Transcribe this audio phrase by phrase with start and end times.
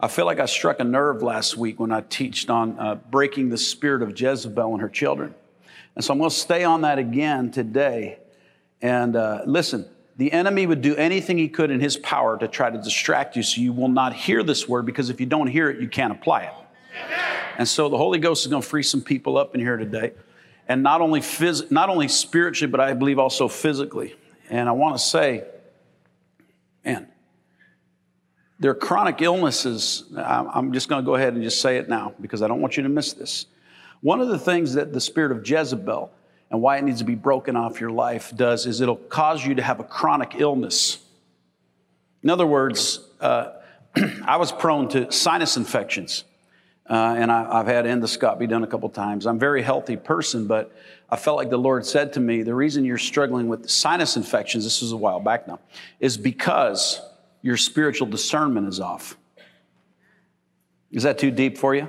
[0.00, 3.48] I feel like I struck a nerve last week when I teached on uh, breaking
[3.48, 5.34] the spirit of Jezebel and her children.
[5.96, 8.18] And so I'm going to stay on that again today.
[8.80, 12.70] And uh, listen, the enemy would do anything he could in his power to try
[12.70, 15.68] to distract you so you will not hear this word because if you don't hear
[15.68, 16.52] it, you can't apply it.
[17.58, 20.12] And so the Holy Ghost is going to free some people up in here today.
[20.68, 24.14] And not only, phys- not only spiritually, but I believe also physically.
[24.48, 25.44] And I want to say,
[26.84, 27.08] man,
[28.58, 30.04] there are chronic illnesses.
[30.16, 32.76] I'm just going to go ahead and just say it now because I don't want
[32.76, 33.46] you to miss this.
[34.00, 36.10] One of the things that the spirit of Jezebel
[36.50, 39.54] and why it needs to be broken off your life does is it'll cause you
[39.56, 40.98] to have a chronic illness.
[42.22, 43.52] In other words, uh,
[44.24, 46.24] I was prone to sinus infections.
[46.88, 49.26] Uh, and I, have had endoscopy done a couple times.
[49.26, 50.74] I'm a very healthy person, but
[51.10, 54.64] I felt like the Lord said to me, the reason you're struggling with sinus infections,
[54.64, 55.60] this was a while back now,
[56.00, 57.02] is because
[57.42, 59.16] your spiritual discernment is off.
[60.90, 61.88] Is that too deep for you?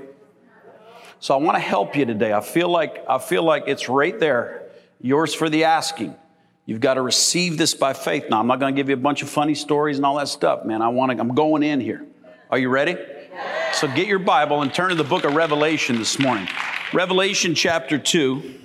[1.19, 2.33] So I want to help you today.
[2.33, 4.69] I feel like I feel like it's right there,
[5.01, 6.15] yours for the asking.
[6.65, 8.25] You've got to receive this by faith.
[8.29, 10.27] Now I'm not going to give you a bunch of funny stories and all that
[10.27, 10.81] stuff, man.
[10.81, 11.19] I want to.
[11.19, 12.05] I'm going in here.
[12.49, 12.95] Are you ready?
[13.73, 16.47] So get your Bible and turn to the book of Revelation this morning.
[16.93, 18.59] Revelation chapter two.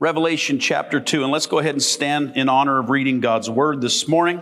[0.00, 1.24] Revelation chapter 2.
[1.24, 4.40] And let's go ahead and stand in honor of reading God's word this morning.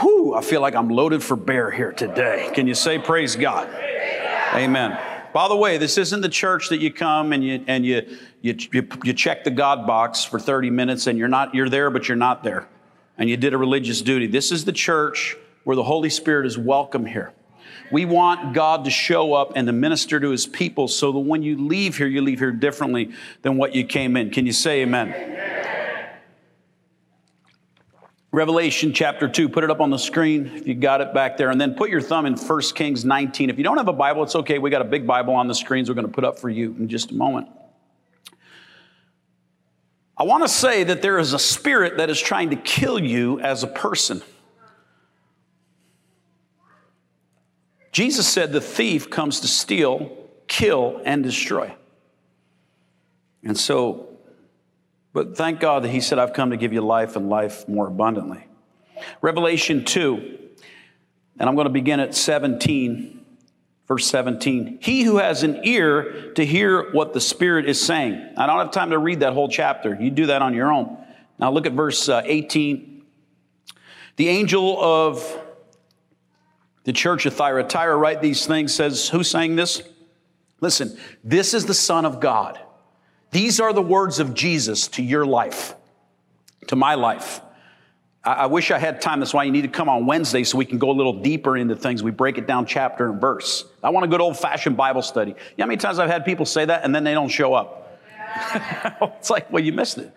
[0.00, 2.50] Whew, I feel like I'm loaded for bear here today.
[2.54, 3.68] Can you say praise God?
[4.54, 4.98] Amen.
[5.32, 8.02] By the way, this isn't the church that you come and you and you
[8.42, 11.90] you, you, you check the God box for 30 minutes and you're not you're there
[11.90, 12.68] but you're not there.
[13.18, 14.26] And you did a religious duty.
[14.26, 17.32] This is the church where the Holy Spirit is welcome here.
[17.90, 21.42] We want God to show up and to minister to his people so that when
[21.42, 23.12] you leave here, you leave here differently
[23.42, 24.30] than what you came in.
[24.30, 25.08] Can you say amen?
[25.08, 25.51] amen.
[28.32, 31.50] Revelation chapter 2, put it up on the screen if you got it back there,
[31.50, 33.50] and then put your thumb in 1 Kings 19.
[33.50, 34.58] If you don't have a Bible, it's okay.
[34.58, 36.74] We got a big Bible on the screens we're going to put up for you
[36.78, 37.48] in just a moment.
[40.16, 43.38] I want to say that there is a spirit that is trying to kill you
[43.40, 44.22] as a person.
[47.90, 50.10] Jesus said the thief comes to steal,
[50.48, 51.74] kill, and destroy.
[53.44, 54.11] And so
[55.12, 57.86] but thank God that He said, I've come to give you life and life more
[57.86, 58.46] abundantly.
[59.20, 60.38] Revelation 2,
[61.38, 63.24] and I'm going to begin at 17,
[63.88, 64.78] verse 17.
[64.80, 68.34] He who has an ear to hear what the Spirit is saying.
[68.36, 69.96] I don't have time to read that whole chapter.
[70.00, 70.96] You do that on your own.
[71.38, 73.02] Now look at verse uh, 18.
[74.16, 75.40] The angel of
[76.84, 79.82] the church of Thyatira write these things, says, Who's saying this?
[80.60, 82.58] Listen, this is the Son of God
[83.32, 85.74] these are the words of Jesus to your life,
[86.68, 87.40] to my life.
[88.22, 89.20] I, I wish I had time.
[89.20, 91.56] That's why you need to come on Wednesday so we can go a little deeper
[91.56, 92.02] into things.
[92.02, 93.64] We break it down chapter and verse.
[93.82, 95.30] I want a good old fashioned Bible study.
[95.30, 97.54] You know how many times I've had people say that and then they don't show
[97.54, 97.98] up?
[99.18, 100.12] it's like, well, you missed it.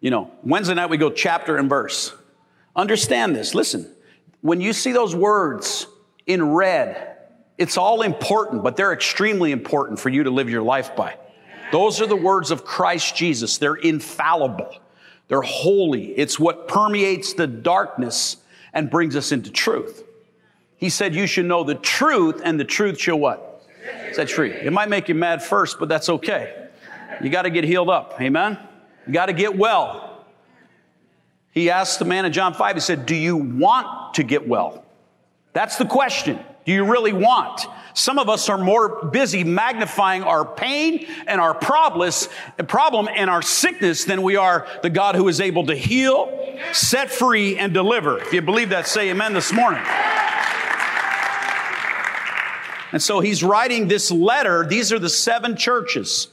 [0.00, 2.12] You know, Wednesday night we go chapter and verse.
[2.74, 3.54] Understand this.
[3.54, 3.90] Listen,
[4.40, 5.86] when you see those words
[6.26, 7.16] in red,
[7.58, 11.16] it's all important, but they're extremely important for you to live your life by.
[11.72, 13.58] Those are the words of Christ Jesus.
[13.58, 14.76] They're infallible.
[15.28, 16.12] They're holy.
[16.12, 18.36] It's what permeates the darkness
[18.72, 20.04] and brings us into truth.
[20.76, 23.64] He said, You should know the truth, and the truth shall what?
[24.12, 24.52] Set free.
[24.52, 26.68] It might make you mad first, but that's okay.
[27.22, 28.20] You got to get healed up.
[28.20, 28.58] Amen?
[29.06, 30.24] You got to get well.
[31.52, 34.84] He asked the man in John 5, he said, Do you want to get well?
[35.52, 36.38] That's the question.
[36.66, 37.66] Do you really want?
[37.96, 44.04] Some of us are more busy magnifying our pain and our problem and our sickness
[44.04, 48.18] than we are the God who is able to heal, set free, and deliver.
[48.18, 49.82] If you believe that, say amen this morning.
[52.92, 54.66] And so he's writing this letter.
[54.66, 56.28] These are the seven churches.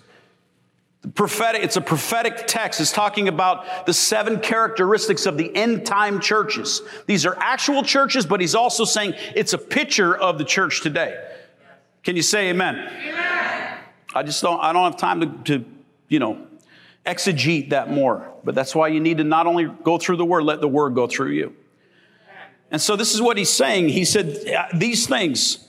[1.01, 2.81] The prophetic, it's a prophetic text.
[2.81, 6.81] It's talking about the seven characteristics of the end time churches.
[7.05, 11.29] These are actual churches, but he's also saying it's a picture of the church today.
[12.03, 12.75] Can you say amen?
[12.75, 13.77] amen?
[14.13, 15.65] I just don't, I don't have time to, to,
[16.09, 16.47] you know,
[17.05, 18.29] exegete that more.
[18.43, 20.95] But that's why you need to not only go through the word, let the word
[20.95, 21.55] go through you.
[22.71, 23.89] And so this is what he's saying.
[23.89, 25.67] He said, uh, these things,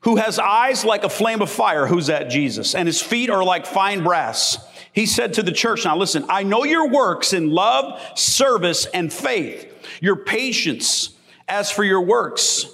[0.00, 2.30] who has eyes like a flame of fire, who's that?
[2.30, 2.74] Jesus.
[2.74, 4.58] And his feet are like fine brass.
[4.92, 9.12] He said to the church, now listen, I know your works in love, service, and
[9.12, 11.10] faith, your patience.
[11.48, 12.66] As for your works,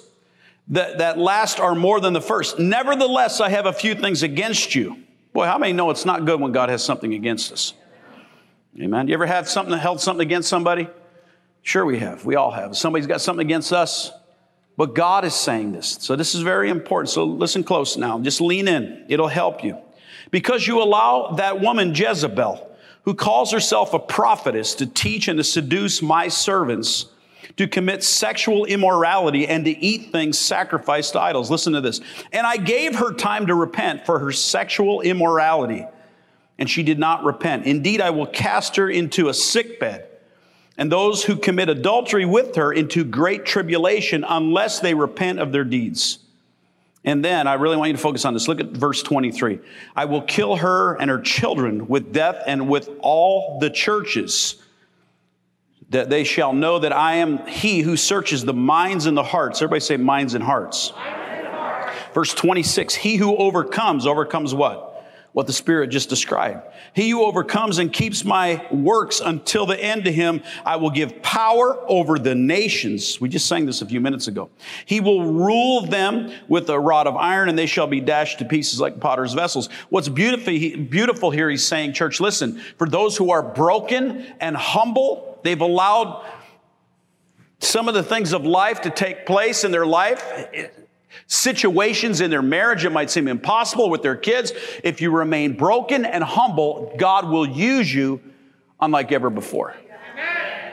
[0.69, 2.59] that, that last are more than the first.
[2.59, 5.03] Nevertheless, I have a few things against you.
[5.33, 7.73] Boy, how many know it's not good when God has something against us?
[8.79, 9.07] Amen.
[9.07, 10.87] You ever had something held something against somebody?
[11.61, 12.25] Sure, we have.
[12.25, 12.77] We all have.
[12.77, 14.11] Somebody's got something against us.
[14.77, 15.97] But God is saying this.
[15.99, 17.09] So this is very important.
[17.09, 18.19] So listen close now.
[18.19, 19.05] Just lean in.
[19.09, 19.77] It'll help you.
[20.29, 22.69] Because you allow that woman Jezebel,
[23.03, 27.07] who calls herself a prophetess, to teach and to seduce my servants
[27.55, 31.49] to commit sexual immorality and to eat things sacrificed to idols.
[31.49, 32.01] Listen to this.
[32.33, 35.85] And I gave her time to repent for her sexual immorality,
[36.59, 37.65] and she did not repent.
[37.65, 40.07] Indeed, I will cast her into a sick bed
[40.77, 45.63] and those who commit adultery with her into great tribulation unless they repent of their
[45.63, 46.19] deeds.
[47.03, 48.47] And then I really want you to focus on this.
[48.47, 49.59] Look at verse 23.
[49.95, 54.61] I will kill her and her children with death and with all the churches
[55.89, 59.61] that they shall know that I am he who searches the minds and the hearts.
[59.61, 60.91] Everybody say minds and hearts.
[62.13, 64.87] Verse 26 He who overcomes, overcomes what?
[65.37, 66.63] what the Spirit just described.
[66.93, 71.21] He who overcomes and keeps my works until the end to him, I will give
[71.21, 73.21] power over the nations.
[73.21, 74.49] We just sang this a few minutes ago.
[74.87, 78.45] He will rule them with a rod of iron and they shall be dashed to
[78.45, 79.69] pieces like potter's vessels.
[79.89, 80.53] What's beautiful,
[80.85, 86.25] beautiful here, he's saying, church, listen, for those who are broken and humble, they've allowed
[87.59, 90.23] some of the things of life to take place in their life
[91.25, 94.53] situations in their marriage it might seem impossible with their kids.
[94.83, 98.21] If you remain broken and humble, God will use you
[98.79, 99.75] unlike ever before.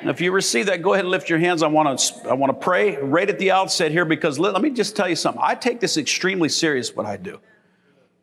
[0.01, 1.63] And if you receive that, go ahead and lift your hands.
[1.63, 4.61] I want to, I want to pray right at the outset here because let, let
[4.61, 5.43] me just tell you something.
[5.43, 7.41] I take this extremely serious, what I do.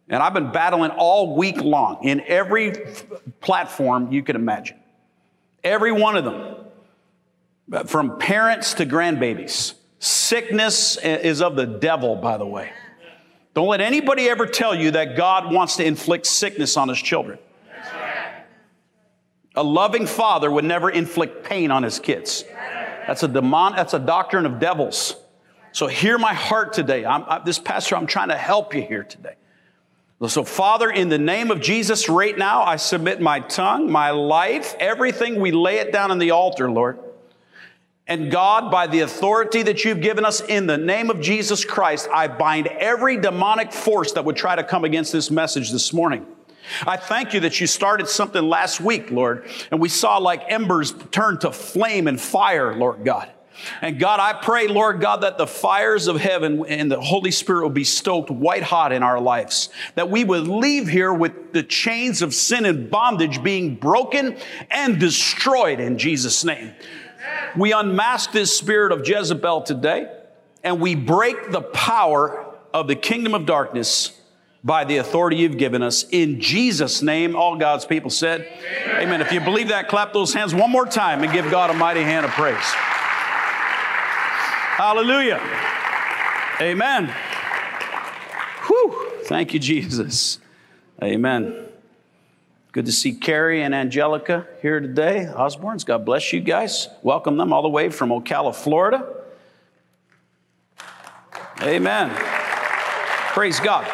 [0.08, 2.74] And I've been battling all week long in every
[3.40, 4.81] platform you can imagine.
[5.64, 9.76] Every one of them, from parents to grandbabies.
[10.00, 12.72] Sickness is of the devil, by the way.
[13.54, 17.38] Don't let anybody ever tell you that God wants to inflict sickness on his children.
[19.56, 22.46] A loving father would never inflict pain on his kids.
[23.06, 25.16] That's a demon, that's a doctrine of devils.
[25.74, 27.06] So hear my heart today.
[27.06, 29.36] I'm, I, this pastor, I'm trying to help you here today.
[30.28, 34.76] So, Father, in the name of Jesus, right now, I submit my tongue, my life,
[34.80, 35.42] everything.
[35.42, 37.00] We lay it down on the altar, Lord.
[38.06, 42.08] And God, by the authority that you've given us in the name of Jesus Christ,
[42.14, 46.28] I bind every demonic force that would try to come against this message this morning.
[46.86, 50.94] I thank you that you started something last week, Lord, and we saw like embers
[51.12, 53.32] turn to flame and fire, Lord God.
[53.82, 57.64] And God, I pray, Lord God, that the fires of heaven and the Holy Spirit
[57.64, 59.70] will be stoked white hot in our lives.
[59.96, 64.38] That we would leave here with the chains of sin and bondage being broken
[64.70, 66.74] and destroyed in Jesus' name.
[67.56, 70.12] We unmask this spirit of Jezebel today
[70.64, 74.18] and we break the power of the kingdom of darkness
[74.64, 76.06] by the authority you've given us.
[76.12, 78.42] In Jesus' name, all God's people said,
[78.86, 79.02] Amen.
[79.04, 79.22] Amen.
[79.22, 82.04] If you believe that, clap those hands one more time and give God a mighty
[82.04, 82.74] hand of praise.
[84.82, 85.40] Hallelujah.
[86.60, 87.14] Amen.
[88.66, 89.12] Whew.
[89.26, 90.40] Thank you, Jesus.
[91.04, 91.68] Amen.
[92.72, 95.28] Good to see Carrie and Angelica here today.
[95.28, 96.88] Osborne's, God bless you guys.
[97.04, 99.08] Welcome them all the way from Ocala, Florida.
[101.62, 102.10] Amen.
[103.36, 103.86] Praise God.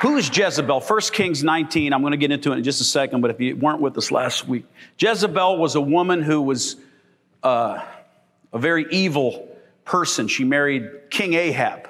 [0.00, 0.80] Who is Jezebel?
[0.80, 1.92] 1 Kings 19.
[1.92, 3.96] I'm going to get into it in just a second, but if you weren't with
[3.96, 4.64] us last week,
[4.98, 6.74] Jezebel was a woman who was
[7.44, 7.84] uh,
[8.52, 9.48] a very evil
[9.84, 10.28] person.
[10.28, 11.88] She married King Ahab,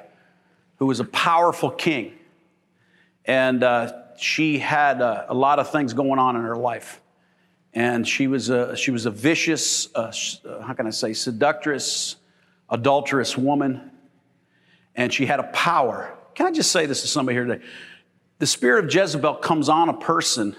[0.76, 2.12] who was a powerful king.
[3.24, 7.00] And uh, she had a, a, lot of things going on in her life.
[7.74, 10.12] And she was a, she was a vicious, uh,
[10.62, 12.16] how can I say, seductress,
[12.68, 13.90] adulterous woman.
[14.94, 16.14] And she had a power.
[16.34, 17.64] Can I just say this to somebody here today?
[18.38, 20.56] The spirit of Jezebel comes on a person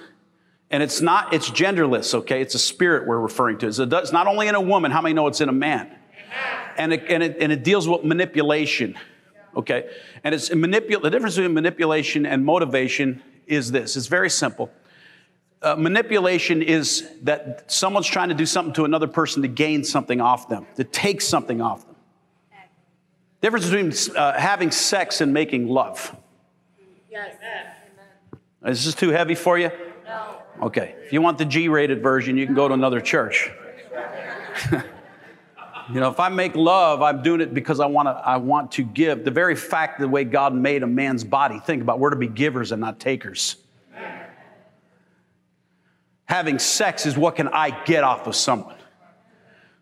[0.73, 2.41] and it's not, it's genderless, okay?
[2.41, 3.67] It's a spirit we're referring to.
[3.67, 5.95] It's, a, it's not only in a woman, how many know it's in a man?
[6.77, 8.97] And it, and it, and it deals with manipulation,
[9.55, 9.89] okay?
[10.23, 14.71] And it's manipul- the difference between manipulation and motivation is this it's very simple.
[15.61, 20.19] Uh, manipulation is that someone's trying to do something to another person to gain something
[20.19, 21.95] off them, to take something off them.
[23.39, 26.15] Difference between uh, having sex and making love.
[27.11, 27.35] Yes.
[28.65, 29.69] Is this too heavy for you?
[30.05, 30.37] No.
[30.61, 30.95] Okay.
[31.05, 33.51] If you want the G rated version, you can go to another church.
[35.91, 38.71] You know, if I make love, I'm doing it because I want to, I want
[38.73, 39.25] to give.
[39.25, 42.27] The very fact the way God made a man's body, think about we're to be
[42.27, 43.57] givers and not takers.
[46.25, 48.77] Having sex is what can I get off of someone.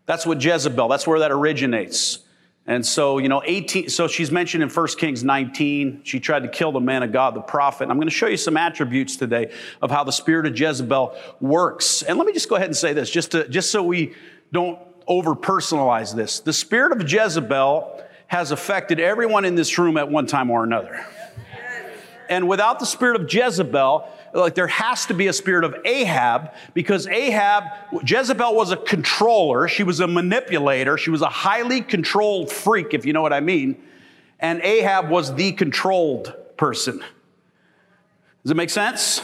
[0.06, 2.18] That's what Jezebel, that's where that originates.
[2.66, 6.48] And so, you know, 18, so she's mentioned in 1 Kings 19, she tried to
[6.48, 7.88] kill the man of God, the prophet.
[7.88, 12.02] I'm going to show you some attributes today of how the spirit of Jezebel works.
[12.02, 14.14] And let me just go ahead and say this, just to, just so we
[14.52, 16.40] don't over personalize this.
[16.40, 21.04] The spirit of Jezebel has affected everyone in this room at one time or another.
[22.28, 26.52] And without the spirit of Jezebel, like there has to be a spirit of Ahab
[26.72, 27.64] because Ahab,
[28.04, 29.68] Jezebel was a controller.
[29.68, 30.96] She was a manipulator.
[30.96, 33.76] She was a highly controlled freak, if you know what I mean.
[34.40, 37.04] And Ahab was the controlled person.
[38.42, 39.20] Does it make sense?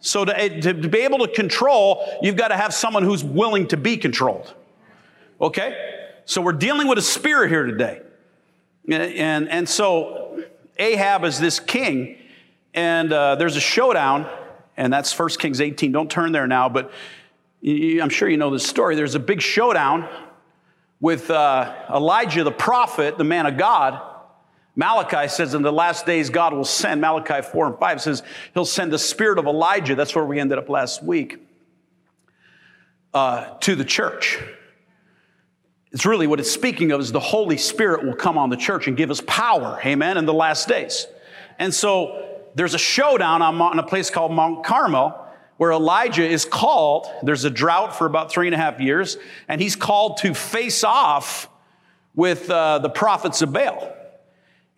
[0.00, 3.68] So to, to, to be able to control, you've got to have someone who's willing
[3.68, 4.52] to be controlled.
[5.42, 5.76] Okay?
[6.24, 8.00] So we're dealing with a spirit here today.
[8.88, 10.42] And, and so
[10.78, 12.16] Ahab is this king,
[12.74, 14.28] and uh, there's a showdown,
[14.76, 15.92] and that's 1 Kings 18.
[15.92, 16.92] Don't turn there now, but
[17.64, 18.96] I'm sure you know this story.
[18.96, 20.08] There's a big showdown
[21.00, 24.00] with uh, Elijah, the prophet, the man of God.
[24.74, 28.22] Malachi says in the last days God will send, Malachi 4 and 5 says
[28.54, 31.38] he'll send the spirit of Elijah, that's where we ended up last week,
[33.12, 34.38] uh, to the church.
[35.92, 38.88] It's really what it's speaking of is the Holy Spirit will come on the church
[38.88, 41.06] and give us power, amen, in the last days.
[41.58, 45.18] And so there's a showdown on, a place called Mount Carmel
[45.58, 47.06] where Elijah is called.
[47.22, 49.18] There's a drought for about three and a half years,
[49.48, 51.48] and he's called to face off
[52.14, 53.94] with uh, the prophets of Baal.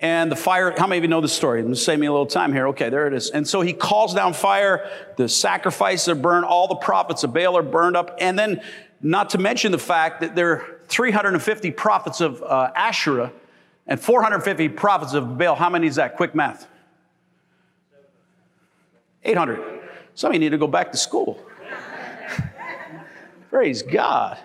[0.00, 1.61] And the fire, how many of you know the story?
[1.61, 2.68] I'm save me a little time here.
[2.68, 3.30] Okay, there it is.
[3.30, 7.56] And so he calls down fire, the sacrifices are burned, all the prophets of Baal
[7.56, 8.61] are burned up, and then
[9.00, 13.33] not to mention the fact that there are 350 prophets of uh, Asherah
[13.87, 15.55] and 450 prophets of Baal.
[15.55, 16.17] How many is that?
[16.17, 16.67] Quick math.
[19.25, 19.81] 800.
[20.14, 21.41] Some of you need to go back to school.
[23.50, 24.38] Praise God.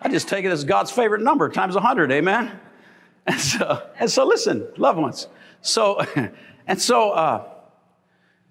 [0.00, 2.12] I just take it as God's favorite number times 100.
[2.12, 2.60] Amen.
[3.28, 5.26] And so, and so listen, loved ones.
[5.60, 6.00] So,
[6.68, 7.44] and so, uh,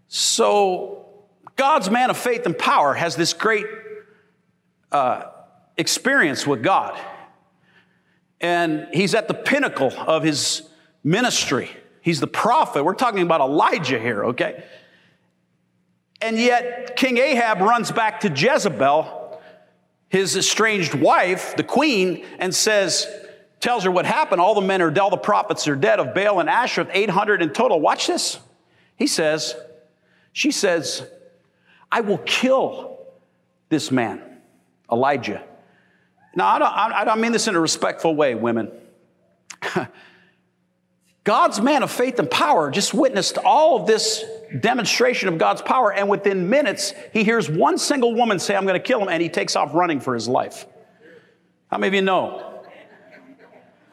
[0.10, 1.08] so
[1.56, 3.66] God's man of faith and power has this great
[4.92, 5.28] uh,
[5.78, 7.00] experience with God.
[8.46, 10.70] And he's at the pinnacle of his
[11.04, 11.68] ministry.
[12.02, 12.84] He's the prophet.
[12.84, 14.64] We're talking about Elijah here, okay?
[16.22, 19.42] And yet, King Ahab runs back to Jezebel,
[20.10, 23.08] his estranged wife, the queen, and says,
[23.62, 24.40] tells her what happened.
[24.40, 27.42] All the men are dead, all the prophets are dead of Baal and Asherah, 800
[27.42, 27.82] in total.
[27.82, 28.38] Watch this.
[28.96, 29.56] He says,
[30.34, 31.04] she says,
[31.92, 33.00] I will kill
[33.70, 34.22] this man,
[34.92, 35.44] Elijah.
[36.36, 38.72] Now, I don't, I don't mean this in a respectful way, women.
[41.24, 44.24] God's man of faith and power just witnessed all of this
[44.60, 48.80] demonstration of God's power, and within minutes, he hears one single woman say, I'm going
[48.80, 50.68] to kill him, and he takes off running for his life.
[51.72, 52.52] How many of you know?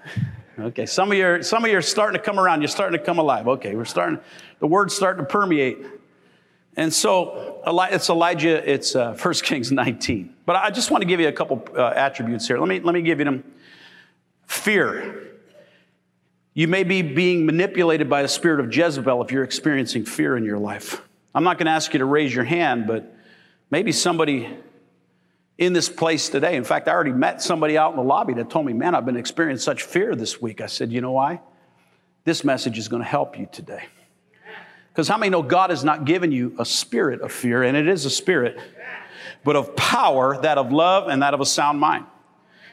[0.58, 2.60] Okay, some of you are, some of you are starting to come around.
[2.60, 3.48] You're starting to come alive.
[3.48, 4.20] Okay, we're starting,
[4.60, 5.78] the word's starting to permeate.
[6.76, 10.34] And so it's Elijah, it's uh, 1 Kings 19.
[10.46, 12.58] But I just want to give you a couple uh, attributes here.
[12.58, 13.44] Let me, let me give you them.
[14.46, 15.28] Fear.
[16.54, 20.44] You may be being manipulated by the spirit of Jezebel if you're experiencing fear in
[20.44, 21.00] your life.
[21.34, 23.14] I'm not going to ask you to raise your hand, but
[23.70, 24.48] maybe somebody
[25.56, 26.56] in this place today.
[26.56, 29.06] In fact, I already met somebody out in the lobby that told me, Man, I've
[29.06, 30.60] been experiencing such fear this week.
[30.60, 31.40] I said, You know why?
[32.24, 33.84] This message is going to help you today.
[34.92, 37.88] Because how many know God has not given you a spirit of fear, and it
[37.88, 38.58] is a spirit,
[39.42, 42.04] but of power, that of love, and that of a sound mind.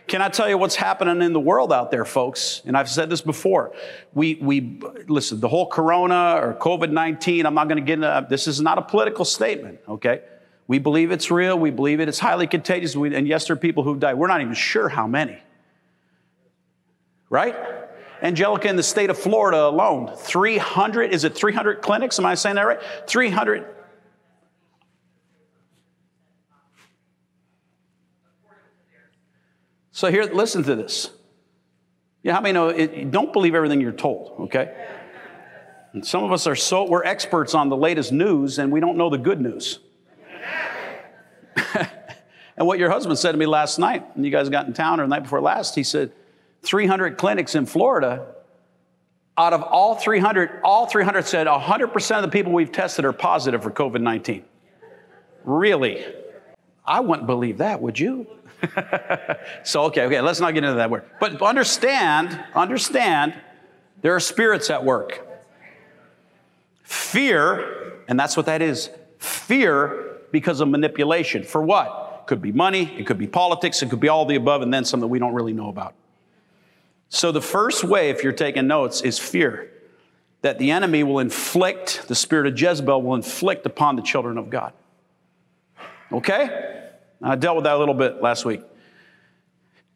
[0.08, 2.64] Can I tell you what's happening in the world out there, folks?
[2.66, 3.74] And I've said this before.
[4.14, 8.28] We, we listen, the whole corona or COVID 19, I'm not going to get into
[8.28, 10.22] this, is not a political statement, okay?
[10.68, 11.58] We believe it's real.
[11.58, 12.10] We believe it.
[12.10, 12.96] It's highly contagious.
[12.96, 14.16] We, and yes, there are people who've died.
[14.16, 15.40] We're not even sure how many.
[17.30, 17.56] Right?
[18.22, 22.20] Angelica, in the state of Florida alone, 300, is it 300 clinics?
[22.20, 22.80] Am I saying that right?
[23.08, 23.66] 300.
[29.92, 31.12] So here, listen to this.
[32.24, 34.88] Yeah, how many know it, don't believe everything you're told, okay?
[35.94, 38.98] And some of us are so, we're experts on the latest news and we don't
[38.98, 39.80] know the good news.
[42.56, 45.00] and what your husband said to me last night, when you guys got in town
[45.00, 46.12] or the night before last, he said,
[46.64, 48.36] 300 clinics in Florida,
[49.38, 53.64] out of all 300, all 300 said 100% of the people we've tested are positive
[53.64, 54.44] for COVID 19.
[55.46, 56.06] Really?
[56.86, 58.28] I wouldn't believe that, would you?
[59.64, 61.06] so, okay, okay, let's not get into that word.
[61.20, 63.40] But understand, understand,
[64.02, 65.26] there are spirits at work.
[66.84, 68.90] Fear, and that's what that is
[69.20, 71.44] fear because of manipulation.
[71.44, 72.24] For what?
[72.28, 74.86] Could be money, it could be politics, it could be all the above, and then
[74.86, 75.96] some that we don't really know about.
[77.10, 79.72] So, the first way, if you're taking notes, is fear.
[80.42, 84.50] That the enemy will inflict, the spirit of Jezebel will inflict upon the children of
[84.50, 84.72] God.
[86.12, 86.88] Okay?
[87.22, 88.62] I dealt with that a little bit last week.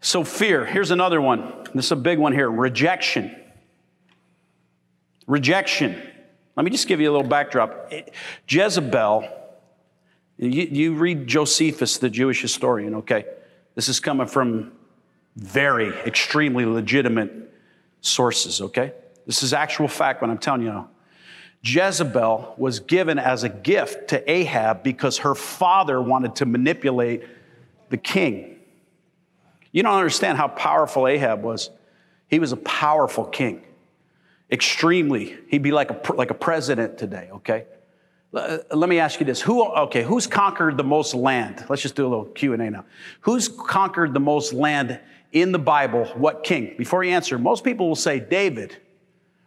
[0.01, 0.65] So, fear.
[0.65, 1.65] Here's another one.
[1.74, 3.36] This is a big one here rejection.
[5.27, 6.01] Rejection.
[6.55, 7.91] Let me just give you a little backdrop.
[8.48, 9.29] Jezebel,
[10.38, 13.25] you, you read Josephus, the Jewish historian, okay?
[13.75, 14.72] This is coming from
[15.35, 17.53] very, extremely legitimate
[18.01, 18.93] sources, okay?
[19.25, 20.87] This is actual fact what I'm telling you.
[21.63, 27.23] Jezebel was given as a gift to Ahab because her father wanted to manipulate
[27.89, 28.59] the king.
[29.71, 31.69] You don't understand how powerful Ahab was.
[32.27, 33.63] He was a powerful king,
[34.51, 35.37] extremely.
[35.47, 37.65] He'd be like a, like a president today, okay?
[38.33, 39.39] Uh, let me ask you this.
[39.41, 41.65] Who, okay, who's conquered the most land?
[41.69, 42.85] Let's just do a little Q&A now.
[43.21, 44.99] Who's conquered the most land
[45.33, 46.05] in the Bible?
[46.15, 46.75] What king?
[46.77, 48.77] Before you answer, most people will say David,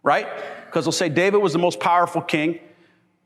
[0.03, 0.29] right?
[0.67, 2.61] Because they'll say David was the most powerful king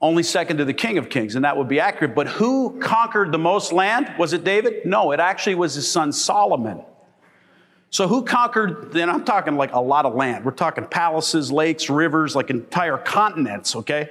[0.02, 2.14] only second to the King of Kings, and that would be accurate.
[2.14, 4.10] But who conquered the most land?
[4.18, 4.86] Was it David?
[4.86, 6.82] No, it actually was his son Solomon.
[7.90, 10.44] So who conquered, then I'm talking like a lot of land.
[10.44, 14.08] We're talking palaces, lakes, rivers, like entire continents, okay?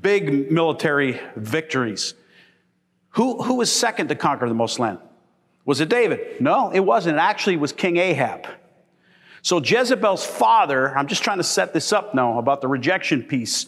[0.00, 2.14] Big military victories.
[3.10, 4.98] Who, who was second to conquer the most land?
[5.64, 6.40] Was it David?
[6.40, 7.16] No, it wasn't.
[7.16, 8.46] It actually was King Ahab.
[9.42, 13.66] So Jezebel's father, I'm just trying to set this up now about the rejection piece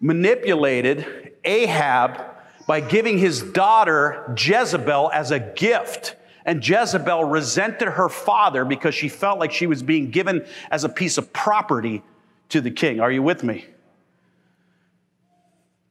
[0.00, 2.20] manipulated Ahab
[2.66, 6.16] by giving his daughter Jezebel as a gift.
[6.46, 10.90] And Jezebel resented her father because she felt like she was being given as a
[10.90, 12.02] piece of property
[12.50, 13.00] to the king.
[13.00, 13.64] Are you with me?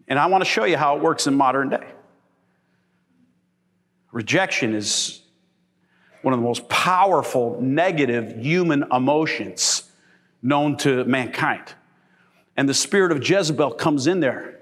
[0.08, 1.88] And I want to show you how it works in modern day.
[4.12, 5.23] Rejection is
[6.24, 9.92] one of the most powerful negative human emotions
[10.42, 11.74] known to mankind
[12.56, 14.60] and the spirit of Jezebel comes in there.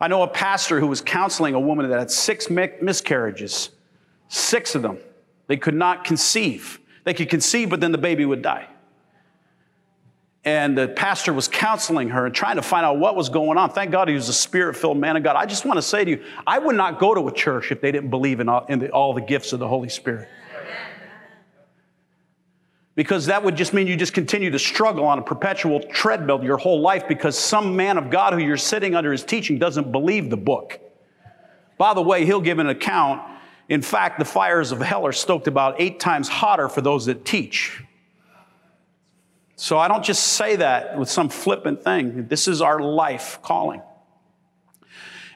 [0.00, 3.70] I know a pastor who was counseling a woman that had six miscarriages,
[4.28, 4.98] six of them.
[5.46, 6.80] They could not conceive.
[7.04, 8.66] They could conceive, but then the baby would die.
[10.42, 13.70] And the pastor was counseling her and trying to find out what was going on.
[13.70, 15.36] Thank God he was a spirit filled man of God.
[15.36, 17.82] I just want to say to you, I would not go to a church if
[17.82, 20.28] they didn't believe in all, in the, all the gifts of the Holy Spirit
[23.00, 26.58] because that would just mean you just continue to struggle on a perpetual treadmill your
[26.58, 30.28] whole life because some man of God who you're sitting under his teaching doesn't believe
[30.28, 30.78] the book.
[31.78, 33.22] By the way, he'll give an account.
[33.70, 37.24] In fact, the fires of hell are stoked about eight times hotter for those that
[37.24, 37.82] teach.
[39.56, 42.28] So I don't just say that with some flippant thing.
[42.28, 43.80] This is our life calling.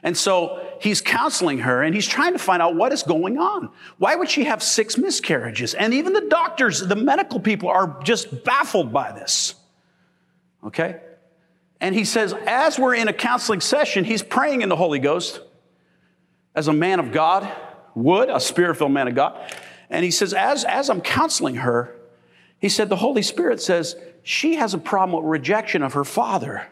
[0.05, 3.71] And so he's counseling her and he's trying to find out what is going on.
[3.97, 5.73] Why would she have six miscarriages?
[5.73, 9.55] And even the doctors, the medical people are just baffled by this.
[10.63, 11.01] Okay?
[11.81, 15.41] And he says, as we're in a counseling session, he's praying in the Holy Ghost
[16.53, 17.51] as a man of God
[17.95, 19.35] would, a spirit filled man of God.
[19.89, 21.95] And he says, as, as I'm counseling her,
[22.59, 26.67] he said, the Holy Spirit says, she has a problem with rejection of her father.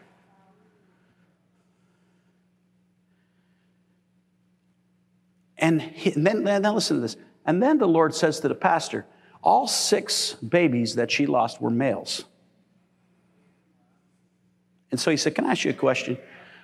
[5.58, 7.16] And, he, and then, then listen to this.
[7.46, 9.06] And then the Lord says to the pastor,
[9.42, 12.24] all six babies that she lost were males.
[14.90, 16.16] And so he said, Can I ask you a question?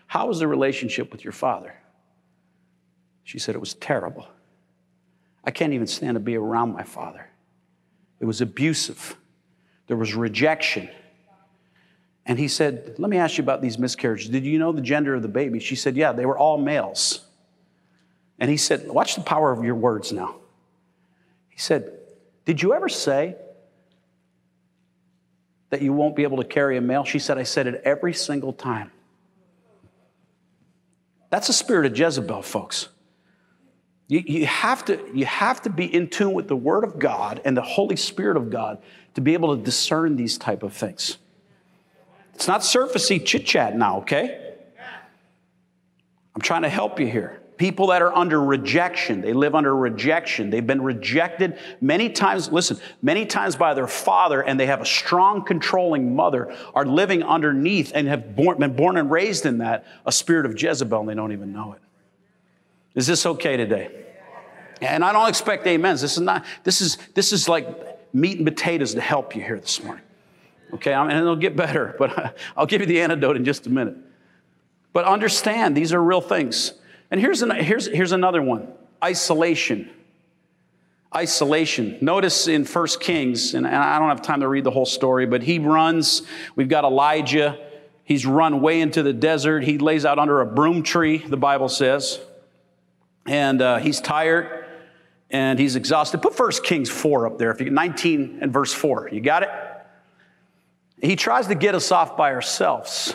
[0.07, 1.75] How was the relationship with your father?
[3.25, 4.27] She said, It was terrible.
[5.45, 7.29] I can't even stand to be around my father.
[8.19, 9.17] It was abusive,
[9.87, 10.89] there was rejection.
[12.25, 14.29] And he said, Let me ask you about these miscarriages.
[14.29, 15.59] Did you know the gender of the baby?
[15.59, 17.27] She said, Yeah, they were all males.
[18.41, 20.37] And he said, Watch the power of your words now.
[21.51, 21.93] He said,
[22.47, 23.37] Did you ever say
[25.69, 27.05] that you won't be able to carry a male?
[27.05, 28.91] She said, I said it every single time.
[31.29, 32.89] That's the spirit of Jezebel, folks.
[34.09, 37.41] You, you, have to, you have to be in tune with the Word of God
[37.45, 38.79] and the Holy Spirit of God
[39.15, 41.19] to be able to discern these type of things.
[42.35, 44.55] It's not surfacey chit chat now, okay?
[46.35, 47.40] I'm trying to help you here.
[47.61, 50.49] People that are under rejection, they live under rejection.
[50.49, 54.87] They've been rejected many times, listen, many times by their father, and they have a
[54.87, 59.85] strong, controlling mother, are living underneath and have born, been born and raised in that,
[60.07, 61.83] a spirit of Jezebel, and they don't even know it.
[62.95, 64.07] Is this okay today?
[64.81, 66.01] And I don't expect amens.
[66.01, 69.61] This is not, this is, this is like meat and potatoes to help you here
[69.61, 70.05] this morning.
[70.73, 73.99] Okay, and it'll get better, but I'll give you the antidote in just a minute.
[74.95, 76.73] But understand, these are real things.
[77.11, 78.69] And here's, an, here's, here's another one
[79.03, 79.91] isolation.
[81.15, 81.99] Isolation.
[82.01, 85.43] Notice in First Kings, and I don't have time to read the whole story, but
[85.43, 86.23] he runs.
[86.55, 87.59] We've got Elijah.
[88.05, 89.65] He's run way into the desert.
[89.65, 92.21] He lays out under a broom tree, the Bible says.
[93.27, 94.67] And uh, he's tired.
[95.31, 96.23] and he's exhausted.
[96.23, 99.11] Put 1 Kings 4 up there, if you 19 and verse 4.
[99.13, 99.51] You got it?
[101.01, 103.15] He tries to get us off by ourselves.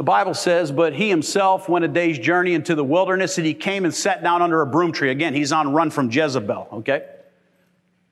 [0.00, 3.52] The Bible says, but he himself went a day's journey into the wilderness and he
[3.52, 5.10] came and sat down under a broom tree.
[5.10, 7.04] Again, he's on run from Jezebel, okay?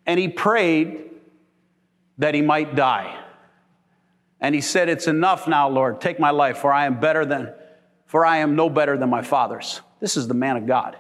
[0.05, 1.09] And he prayed
[2.19, 3.19] that he might die.
[4.39, 5.99] And he said, It's enough now, Lord.
[5.99, 7.55] Take my life, for I am better than,
[8.05, 9.81] for I am no better than my fathers.
[9.99, 10.95] This is the man of God.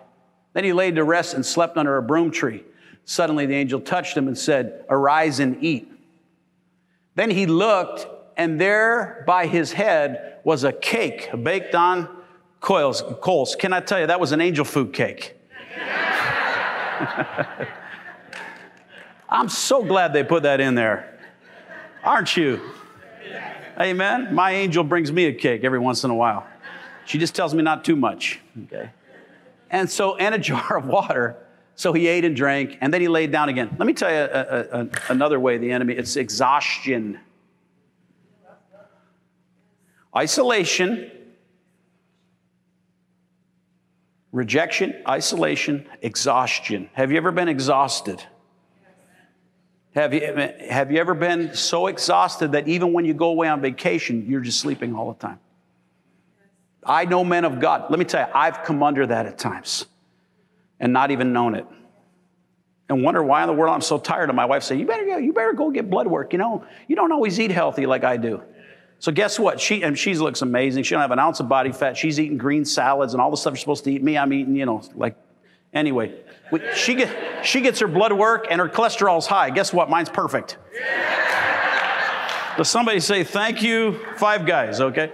[0.55, 2.65] Then he laid to rest and slept under a broom tree.
[3.05, 5.93] Suddenly the angel touched him and said, Arise and eat.
[7.15, 8.07] Then he looked,
[8.39, 12.09] and there by his head was a cake baked on
[12.59, 13.55] coils, coals.
[13.55, 15.35] Can I tell you, that was an angel food cake.
[19.29, 21.21] I'm so glad they put that in there.
[22.03, 22.63] Aren't you?
[23.79, 24.35] Amen.
[24.35, 26.47] My angel brings me a cake every once in a while.
[27.05, 28.41] She just tells me not too much.
[28.65, 28.89] Okay.
[29.69, 31.37] And so, and a jar of water.
[31.75, 33.77] So he ate and drank, and then he laid down again.
[33.79, 37.21] Let me tell you a, a, a, another way the enemy it's exhaustion,
[40.19, 41.11] isolation,
[44.33, 46.91] rejection, isolation, exhaustion.
[46.95, 48.21] Have you ever been exhausted?
[49.95, 50.21] Have you,
[50.69, 54.41] have you ever been so exhausted that even when you go away on vacation, you're
[54.41, 55.39] just sleeping all the time?
[56.85, 57.89] I know men of God.
[57.89, 59.87] Let me tell you, I've come under that at times
[60.81, 61.67] and not even known it.
[62.89, 64.31] And wonder why in the world I'm so tired.
[64.31, 65.19] And my wife say, "You better go.
[65.19, 66.33] You better go get blood work.
[66.33, 68.43] You know, you don't always eat healthy like I do."
[69.01, 69.61] So guess what?
[69.61, 70.83] She and she looks amazing.
[70.83, 71.97] She don't have an ounce of body fat.
[71.97, 74.03] She's eating green salads and all the stuff you're supposed to eat.
[74.03, 75.17] Me, I'm eating, you know, like
[75.73, 76.15] anyway.
[76.75, 79.51] She, get, she gets her blood work and her cholesterol's high.
[79.51, 79.91] Guess what?
[79.91, 80.57] Mine's perfect.
[82.57, 85.13] Does somebody say thank you, five guys, okay?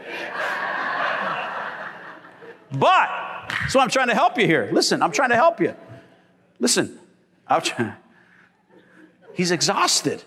[2.72, 3.08] But,
[3.68, 4.70] so I'm trying to help you here.
[4.72, 5.74] Listen, I'm trying to help you.
[6.58, 6.98] Listen,
[7.46, 7.94] I'm trying,
[9.34, 10.22] he's exhausted.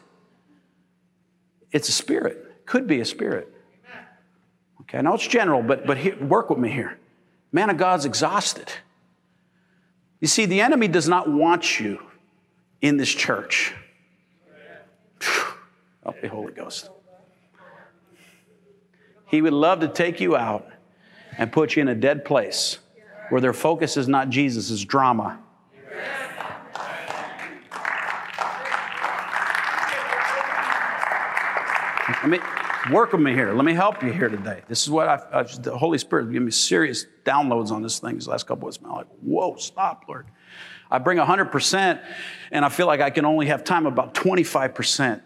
[1.71, 3.51] It's a spirit, could be a spirit.
[4.81, 6.99] Okay, I know it's general, but, but here, work with me here.
[7.51, 8.71] Man of God's exhausted.
[10.19, 11.99] You see, the enemy does not want you
[12.81, 13.73] in this church.
[16.03, 16.89] Help me, Holy Ghost.
[19.25, 20.67] He would love to take you out
[21.37, 22.79] and put you in a dead place
[23.29, 25.39] where their focus is not Jesus, it's drama.
[32.23, 32.39] Let me
[32.91, 33.53] work with me here.
[33.53, 34.61] Let me help you here today.
[34.67, 38.27] This is what I've the Holy Spirit gave me serious downloads on this thing these
[38.27, 38.79] last couple of weeks.
[38.83, 40.27] I'm like, whoa, stop, Lord.
[40.89, 42.01] I bring 100%,
[42.51, 45.21] and I feel like I can only have time about 25%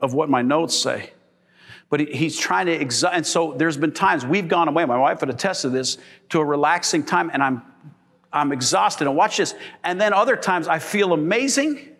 [0.00, 1.10] of what my notes say.
[1.90, 4.84] But he's trying to exi- and so there's been times we've gone away.
[4.86, 5.98] My wife would attest to this
[6.30, 7.62] to a relaxing time, and I'm
[8.32, 9.06] I'm exhausted.
[9.06, 9.54] And watch this.
[9.84, 11.95] And then other times I feel amazing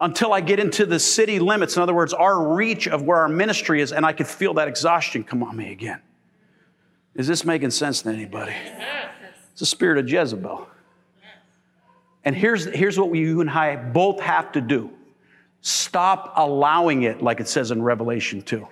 [0.00, 1.76] until I get into the city limits.
[1.76, 4.68] In other words, our reach of where our ministry is, and I could feel that
[4.68, 6.00] exhaustion come on me again.
[7.14, 8.54] Is this making sense to anybody?
[9.52, 10.68] It's the spirit of Jezebel.
[12.24, 14.90] And here's, here's what you and I both have to do
[15.60, 18.66] stop allowing it, like it says in Revelation 2.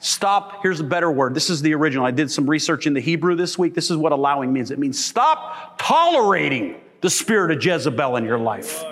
[0.00, 1.32] Stop, here's a better word.
[1.32, 2.04] This is the original.
[2.04, 3.74] I did some research in the Hebrew this week.
[3.74, 8.38] This is what allowing means it means stop tolerating the spirit of Jezebel in your
[8.38, 8.82] life.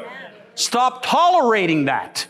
[0.60, 2.26] Stop tolerating that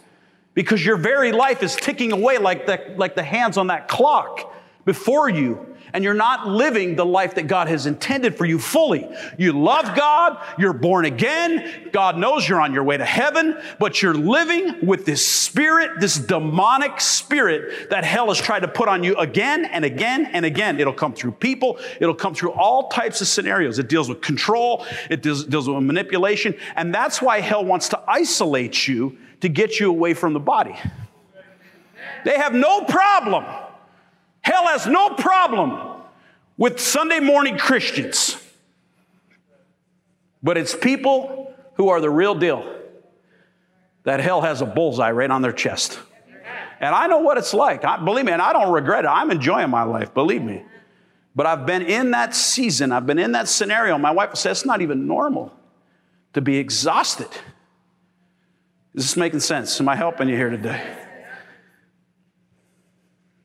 [0.54, 4.54] because your very life is ticking away like the, like the hands on that clock
[4.84, 9.08] before you and you're not living the life that God has intended for you fully.
[9.38, 14.02] You love God, you're born again, God knows you're on your way to heaven, but
[14.02, 19.04] you're living with this spirit, this demonic spirit that hell has tried to put on
[19.04, 20.80] you again and again and again.
[20.80, 23.78] It'll come through people, it'll come through all types of scenarios.
[23.78, 28.00] It deals with control, it deals, deals with manipulation, and that's why hell wants to
[28.08, 30.76] isolate you to get you away from the body.
[32.24, 33.44] They have no problem
[34.42, 36.02] Hell has no problem
[36.56, 38.36] with Sunday morning Christians,
[40.42, 42.76] but it's people who are the real deal
[44.04, 45.98] that hell has a bullseye right on their chest.
[46.80, 47.84] And I know what it's like.
[47.84, 49.08] I, believe me, and I don't regret it.
[49.08, 50.64] I'm enjoying my life, believe me.
[51.36, 53.98] But I've been in that season, I've been in that scenario.
[53.98, 55.52] My wife says it's not even normal
[56.32, 57.28] to be exhausted.
[58.94, 59.80] Is this making sense?
[59.80, 60.99] Am I helping you here today?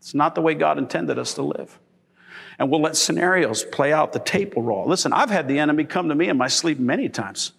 [0.06, 1.80] It's not the way God intended us to live.
[2.60, 4.88] And we'll let scenarios play out, the tape will roll.
[4.88, 7.54] Listen, I've had the enemy come to me in my sleep many times,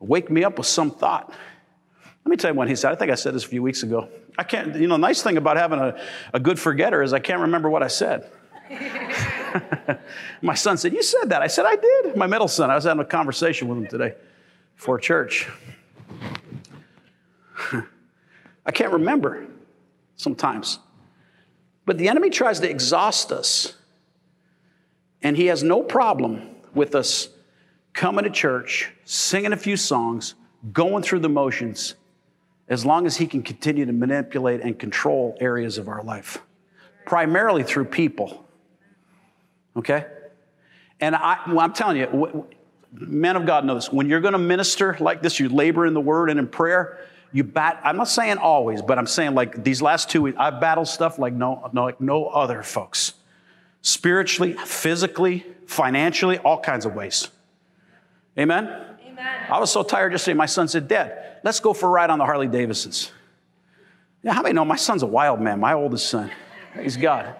[0.00, 1.32] wake me up with some thought.
[2.24, 2.90] Let me tell you what he said.
[2.90, 4.08] I think I said this a few weeks ago.
[4.36, 5.96] I can't, you know, the nice thing about having a,
[6.34, 8.28] a good forgetter is I can't remember what I said.
[10.42, 11.40] my son said, You said that.
[11.40, 12.16] I said, I did.
[12.16, 14.14] My middle son, I was having a conversation with him today.
[14.74, 15.48] for church.
[18.66, 19.46] I can't remember
[20.16, 20.80] sometimes.
[21.88, 23.72] But the enemy tries to exhaust us,
[25.22, 26.42] and he has no problem
[26.74, 27.30] with us
[27.94, 30.34] coming to church, singing a few songs,
[30.70, 31.94] going through the motions,
[32.68, 36.42] as long as he can continue to manipulate and control areas of our life,
[37.06, 38.46] primarily through people.
[39.74, 40.04] Okay?
[41.00, 42.46] And I, well, I'm telling you,
[42.92, 43.90] men of God know this.
[43.90, 46.98] When you're going to minister like this, you labor in the word and in prayer,
[47.32, 50.60] you bat, I'm not saying always, but I'm saying like these last two weeks, I've
[50.60, 53.14] battled stuff like no, no, like no other folks.
[53.82, 57.28] Spiritually, physically, financially, all kinds of ways.
[58.38, 58.64] Amen?
[59.06, 59.46] Amen.
[59.50, 62.18] I was so tired yesterday, my son said, Dad, let's go for a ride on
[62.18, 63.12] the Harley Davidsons.
[64.22, 66.30] Yeah, how many know my son's a wild man, my oldest son?
[66.72, 67.34] Praise God.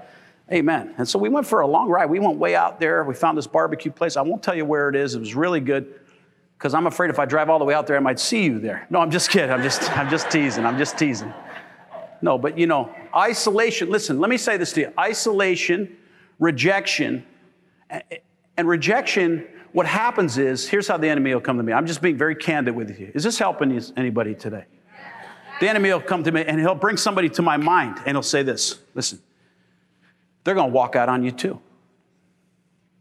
[0.52, 0.94] Amen.
[0.96, 2.06] And so we went for a long ride.
[2.06, 3.04] We went way out there.
[3.04, 4.16] We found this barbecue place.
[4.16, 5.14] I won't tell you where it is.
[5.14, 6.00] It was really good
[6.58, 8.58] because I'm afraid if I drive all the way out there, I might see you
[8.58, 8.84] there.
[8.90, 9.50] No, I'm just kidding.
[9.50, 10.66] I'm just, I'm just teasing.
[10.66, 11.32] I'm just teasing.
[12.20, 13.90] No, but you know, isolation.
[13.90, 15.96] Listen, let me say this to you isolation,
[16.40, 17.24] rejection,
[18.56, 19.46] and rejection.
[19.70, 21.72] What happens is, here's how the enemy will come to me.
[21.72, 23.12] I'm just being very candid with you.
[23.14, 24.64] Is this helping anybody today?
[25.60, 28.22] The enemy will come to me and he'll bring somebody to my mind and he'll
[28.22, 29.20] say this listen,
[30.42, 31.60] they're going to walk out on you too.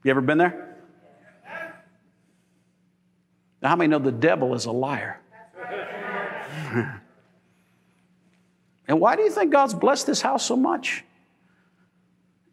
[0.04, 0.67] You ever been there?
[3.68, 5.20] Now, how many know the devil is a liar?
[8.88, 11.04] and why do you think God's blessed this house so much?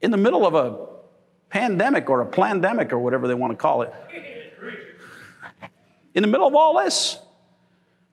[0.01, 0.89] In the middle of a
[1.51, 3.95] pandemic or a pandemic or whatever they want to call it.
[6.17, 7.21] In the middle of all this,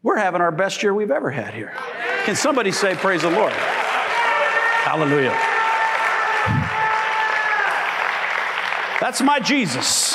[0.03, 1.73] we're having our best year we've ever had here.
[2.25, 3.51] Can somebody say, Praise the Lord?
[4.83, 5.35] Hallelujah.
[8.99, 10.10] That's my Jesus.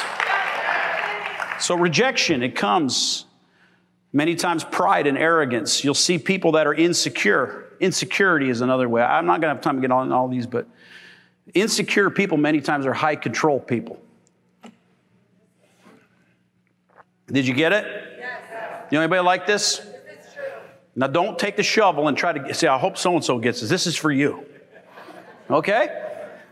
[1.66, 3.24] So, rejection, it comes
[4.12, 5.82] many times pride and arrogance.
[5.82, 7.64] You'll see people that are insecure.
[7.80, 9.02] Insecurity is another way.
[9.02, 10.68] I'm not going to have time to get on all these, but
[11.54, 14.00] insecure people many times are high control people.
[17.26, 17.84] Did you get it?
[18.16, 18.86] Yes.
[18.92, 19.84] You know anybody like this?
[20.94, 23.60] Now, don't take the shovel and try to say, I hope so and so gets
[23.60, 23.68] this.
[23.68, 24.46] This is for you.
[25.50, 25.88] Okay?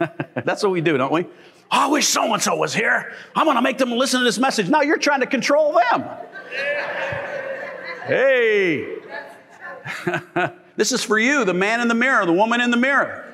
[0.45, 1.27] That's what we do, don't we?
[1.71, 3.13] Oh, I wish so and so was here.
[3.35, 4.69] I'm going to make them listen to this message.
[4.69, 6.05] Now you're trying to control them.
[8.07, 8.99] Hey.
[10.77, 13.25] this is for you, the man in the mirror, the woman in the mirror.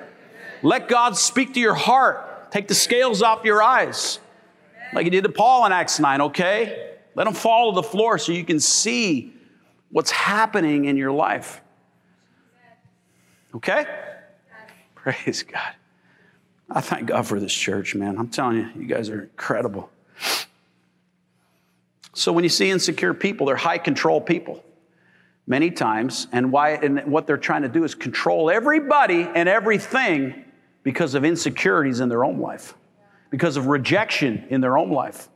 [0.62, 2.50] Let God speak to your heart.
[2.50, 4.18] Take the scales off your eyes,
[4.92, 6.96] like he did to Paul in Acts 9, okay?
[7.14, 9.32] Let them fall to the floor so you can see
[9.90, 11.60] what's happening in your life.
[13.54, 13.86] Okay?
[14.94, 15.74] Praise God.
[16.70, 18.16] I thank God for this church, man.
[18.16, 19.90] I'm telling you, you guys are incredible.
[22.14, 24.62] So when you see insecure people, they're high control people
[25.46, 30.44] many times, and why and what they're trying to do is control everybody and everything
[30.84, 32.74] because of insecurities in their own life,
[33.30, 35.28] because of rejection in their own life.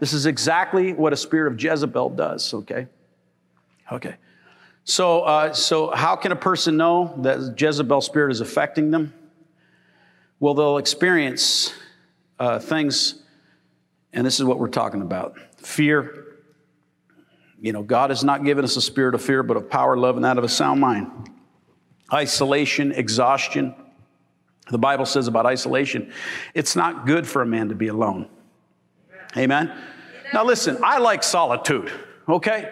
[0.00, 2.88] This is exactly what a spirit of Jezebel does, okay?
[3.90, 4.16] Okay.
[4.84, 9.14] So, uh, so how can a person know that Jezebel spirit is affecting them?
[10.40, 11.72] Well, they'll experience
[12.38, 13.22] uh, things,
[14.12, 16.24] and this is what we're talking about fear.
[17.60, 20.16] You know, God has not given us a spirit of fear, but of power, love,
[20.16, 21.10] and that of a sound mind.
[22.12, 23.74] Isolation, exhaustion.
[24.70, 26.12] The Bible says about isolation,
[26.54, 28.28] it's not good for a man to be alone.
[29.36, 29.70] Amen?
[29.70, 29.84] Amen.
[30.32, 31.92] Now, listen, I like solitude,
[32.28, 32.70] okay?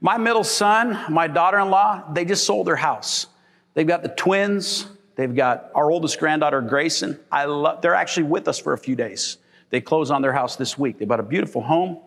[0.00, 3.26] My middle son, my daughter in law, they just sold their house.
[3.74, 7.18] They've got the twins, They've got our oldest granddaughter, Grayson.
[7.30, 9.38] I love, they're actually with us for a few days.
[9.70, 10.98] They close on their house this week.
[10.98, 11.98] They bought a beautiful home.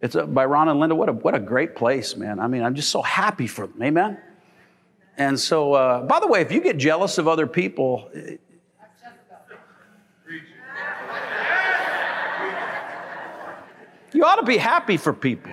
[0.00, 0.94] It's a, by Ron and Linda.
[0.94, 2.38] What a, what a great place, man.
[2.38, 3.82] I mean, I'm just so happy for them.
[3.82, 4.18] Amen?
[5.16, 8.10] And so, uh, by the way, if you get jealous of other people,
[14.12, 15.52] you ought to be happy for people.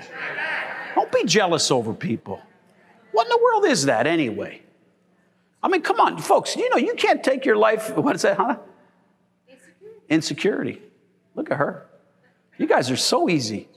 [0.95, 2.41] Don't be jealous over people.
[3.11, 4.62] What in the world is that anyway?
[5.63, 8.37] I mean, come on, folks, you know, you can't take your life, what is that,
[8.37, 8.57] huh?
[9.47, 10.09] Insecurity.
[10.09, 10.81] Insecurity.
[11.35, 11.87] Look at her.
[12.57, 13.69] You guys are so easy.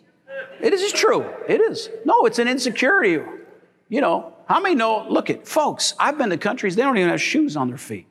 [0.61, 1.25] It is true.
[1.49, 1.88] It is.
[2.05, 3.22] No, it's an insecurity.
[3.88, 5.07] You know, how many know?
[5.09, 5.94] Look at folks.
[5.99, 8.07] I've been to countries they don't even have shoes on their feet.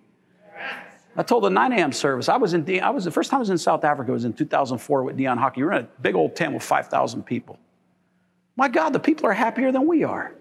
[1.17, 1.91] I told the 9 a.m.
[1.91, 2.27] service.
[2.27, 2.79] I was in.
[2.81, 5.37] I was the first time I was in South Africa was in 2004 with Dion
[5.37, 5.61] Hockey.
[5.61, 7.57] We were in a big old tent with 5,000 people.
[8.57, 10.33] My God, the people are happier than we are.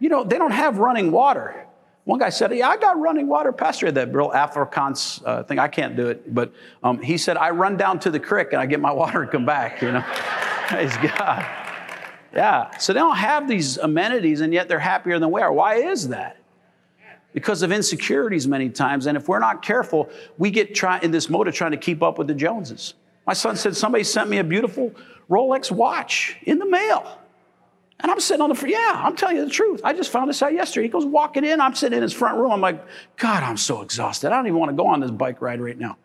[0.00, 1.66] You know, they don't have running water.
[2.04, 3.52] One guy said, Yeah, I got running water.
[3.52, 5.58] Pastor had that real Afrikaans uh, thing.
[5.58, 6.34] I can't do it.
[6.34, 9.22] But um, he said, I run down to the creek and I get my water
[9.22, 10.02] and come back, you know.
[10.66, 11.46] Praise God.
[12.34, 12.76] Yeah.
[12.78, 15.52] So they don't have these amenities and yet they're happier than we are.
[15.52, 16.38] Why is that?
[17.34, 19.06] Because of insecurities many times.
[19.06, 22.02] And if we're not careful, we get try, in this mode of trying to keep
[22.02, 22.94] up with the Joneses.
[23.26, 24.92] My son said, Somebody sent me a beautiful
[25.30, 27.21] Rolex watch in the mail.
[28.02, 29.80] And I'm sitting on the front, yeah, I'm telling you the truth.
[29.84, 30.86] I just found this out yesterday.
[30.86, 32.50] He goes walking in, I'm sitting in his front room.
[32.50, 32.84] I'm like,
[33.16, 34.32] God, I'm so exhausted.
[34.32, 35.96] I don't even want to go on this bike ride right now.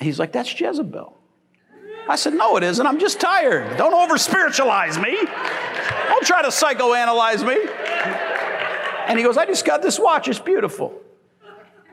[0.00, 1.16] He's like, That's Jezebel.
[2.08, 2.86] I said, No, it isn't.
[2.86, 3.76] I'm just tired.
[3.76, 5.16] Don't over spiritualize me.
[6.08, 7.56] Don't try to psychoanalyze me.
[9.06, 10.28] And he goes, I just got this watch.
[10.28, 10.98] It's beautiful.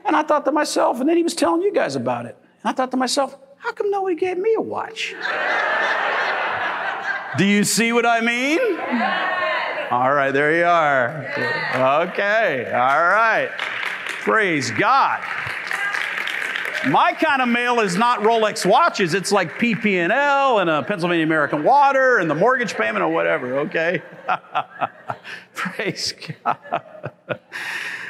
[0.04, 2.36] And I thought to myself, and then he was telling you guys about it.
[2.62, 5.14] And I thought to myself, how come nobody gave me a watch?
[7.36, 8.58] Do you see what I mean?
[9.90, 11.08] All right, there you are.
[12.08, 13.50] Okay, all right.
[14.22, 15.22] Praise God.
[16.86, 19.12] My kind of mail is not Rolex watches.
[19.12, 24.02] It's like PP&L and a Pennsylvania American Water and the mortgage payment or whatever, okay?
[25.54, 26.14] Praise
[26.44, 27.10] God.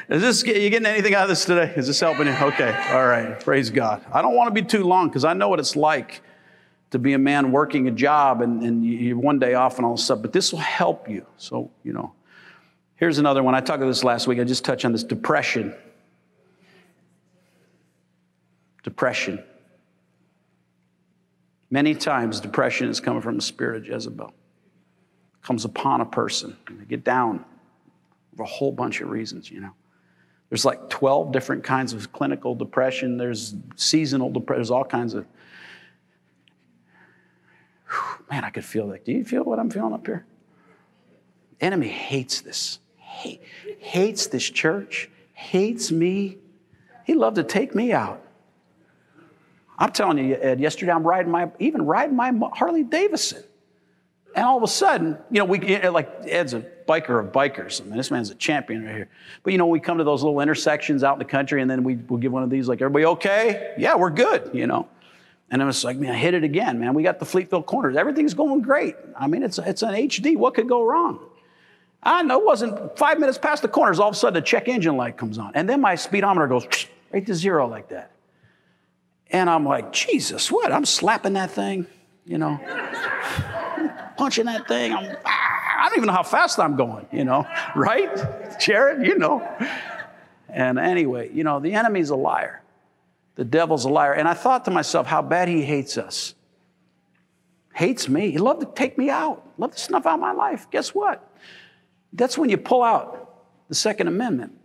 [0.09, 1.73] Is this, you getting anything out of this today?
[1.77, 2.33] Is this helping you?
[2.33, 3.41] Okay, all right.
[3.41, 4.05] Praise God.
[4.13, 6.23] I don't want to be too long because I know what it's like
[6.91, 9.97] to be a man working a job and, and you one day off and all
[9.97, 11.27] this stuff, but this will help you.
[11.37, 12.13] So, you know,
[12.97, 13.55] here's another one.
[13.55, 14.39] I talked about this last week.
[14.41, 15.75] I just touched on this depression.
[18.83, 19.43] Depression.
[21.71, 24.29] Many times, depression is coming from the spirit of Jezebel.
[24.29, 27.45] It comes upon a person, and they get down
[28.37, 29.73] for a whole bunch of reasons, you know.
[30.49, 33.19] There's like 12 different kinds of clinical depression.
[33.19, 34.61] There's seasonal depression.
[34.61, 35.27] There's all kinds of.
[38.31, 39.05] Man, I could feel that.
[39.05, 40.27] Do you feel what I'm feeling up here?
[41.61, 42.79] enemy hates this.
[42.97, 43.43] Hate,
[43.79, 45.11] hates this church.
[45.35, 46.39] Hates me.
[47.05, 48.23] He loved to take me out.
[49.79, 53.45] I'm telling you, Ed, yesterday I'm riding my, even riding my Harley Davidson.
[54.35, 57.81] And all of a sudden, you know, we, like Ed's a biker of bikers.
[57.81, 59.09] I mean, this man's a champion right here.
[59.43, 61.83] But you know, we come to those little intersections out in the country and then
[61.83, 63.75] we, we'll give one of these, like, everybody okay?
[63.79, 64.89] Yeah, we're good, you know.
[65.51, 66.95] And I was like, man, I hit it again, man.
[66.95, 67.97] We got the Fleetville corners.
[67.97, 68.97] Everything's going great.
[69.17, 70.37] I mean, it's, it's an HD.
[70.37, 71.21] What could go wrong?
[72.03, 74.69] I know it wasn't five minutes past the corners, all of a sudden the check
[74.69, 75.53] engine light comes on.
[75.55, 76.67] And then my speedometer goes
[77.13, 78.13] right to zero like that.
[79.31, 80.73] And I'm like, Jesus, what?
[80.73, 81.87] I'm slapping that thing,
[82.25, 82.59] you know,
[84.17, 84.93] punching that thing.
[84.93, 88.59] I'm, ah, I don't even know how fast I'm going, you know, right?
[88.59, 89.47] Jared, you know.
[90.49, 92.63] And anyway, you know, the enemy's a liar.
[93.39, 94.15] The devil's a liar.
[94.15, 96.35] And I thought to myself, how bad he hates us.
[97.73, 98.33] Hates me.
[98.33, 100.69] He loved to take me out, loved to snuff out my life.
[100.73, 101.25] Guess what?
[102.13, 104.59] That's when you pull out the Second Amendment.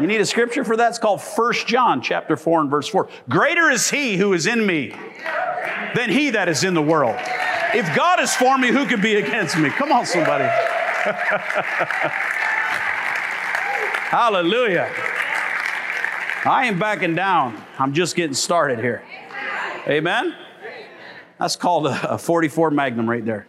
[0.00, 0.88] You need a scripture for that?
[0.88, 3.08] It's called 1 John chapter 4 and verse 4.
[3.28, 4.96] Greater is he who is in me
[5.94, 7.14] than he that is in the world.
[7.72, 9.70] If God is for me, who can be against me?
[9.70, 10.48] Come on, somebody.
[14.08, 14.90] Hallelujah.
[16.44, 17.62] I ain't backing down.
[17.78, 19.02] I'm just getting started here.
[19.86, 20.34] Amen.
[21.38, 23.46] That's called a 44 Magnum right there.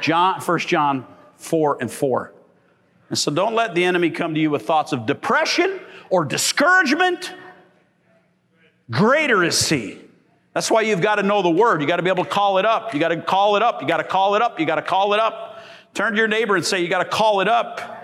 [0.00, 2.32] John, 1 John 4 and 4.
[3.10, 7.34] And so don't let the enemy come to you with thoughts of depression or discouragement.
[8.90, 9.98] Greater is he.
[10.54, 11.80] That's why you've got to know the word.
[11.80, 12.92] You got to be able to call it up.
[12.94, 13.82] You got to call it up.
[13.82, 14.58] You got to call it up.
[14.58, 15.49] You got to call it up.
[15.94, 17.98] Turn to your neighbor and say, You got to call it up.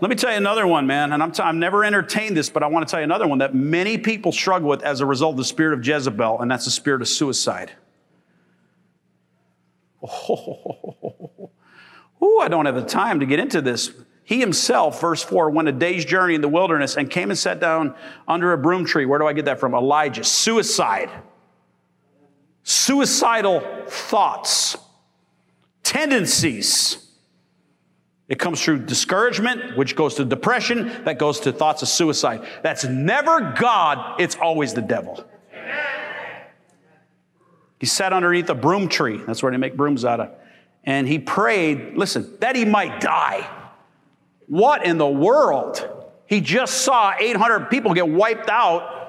[0.00, 1.12] Let me tell you another one, man.
[1.12, 3.38] And I'm t- I've never entertained this, but I want to tell you another one
[3.38, 6.64] that many people struggle with as a result of the spirit of Jezebel, and that's
[6.64, 7.72] the spirit of suicide.
[10.02, 11.50] Oh,
[12.22, 13.92] Ooh, I don't have the time to get into this.
[14.24, 17.60] He himself, verse 4, went a day's journey in the wilderness and came and sat
[17.60, 17.94] down
[18.28, 19.04] under a broom tree.
[19.04, 19.74] Where do I get that from?
[19.74, 20.22] Elijah.
[20.24, 21.10] Suicide.
[22.62, 24.76] Suicidal thoughts,
[25.90, 27.06] tendencies.
[28.28, 32.46] It comes through discouragement, which goes to depression, that goes to thoughts of suicide.
[32.62, 35.24] That's never God, it's always the devil.
[37.80, 39.20] He sat underneath a broom tree.
[39.26, 40.30] That's where they make brooms out of
[40.84, 43.48] and he prayed, listen, that he might die.
[44.46, 45.86] What in the world?
[46.26, 48.99] He just saw 800 people get wiped out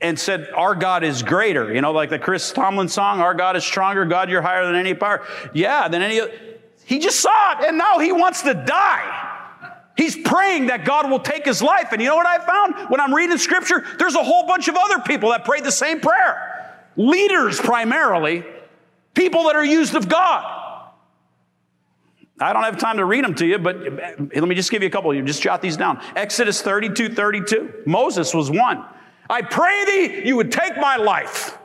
[0.00, 1.72] and said, Our God is greater.
[1.72, 4.74] You know, like the Chris Tomlin song, Our God is stronger, God, you're higher than
[4.74, 5.26] any power.
[5.52, 6.20] Yeah, than any.
[6.84, 9.30] He just saw it, and now he wants to die.
[9.96, 11.88] He's praying that God will take his life.
[11.92, 12.90] And you know what I found?
[12.90, 16.00] When I'm reading scripture, there's a whole bunch of other people that prayed the same
[16.00, 16.78] prayer.
[16.96, 18.44] Leaders, primarily,
[19.14, 20.60] people that are used of God.
[22.40, 24.82] I don't have time to read them to you, but eh, let me just give
[24.82, 25.14] you a couple.
[25.14, 26.02] You just jot these down.
[26.16, 27.82] Exodus 32 32.
[27.86, 28.84] Moses was one.
[29.32, 31.56] I pray thee, you would take my life.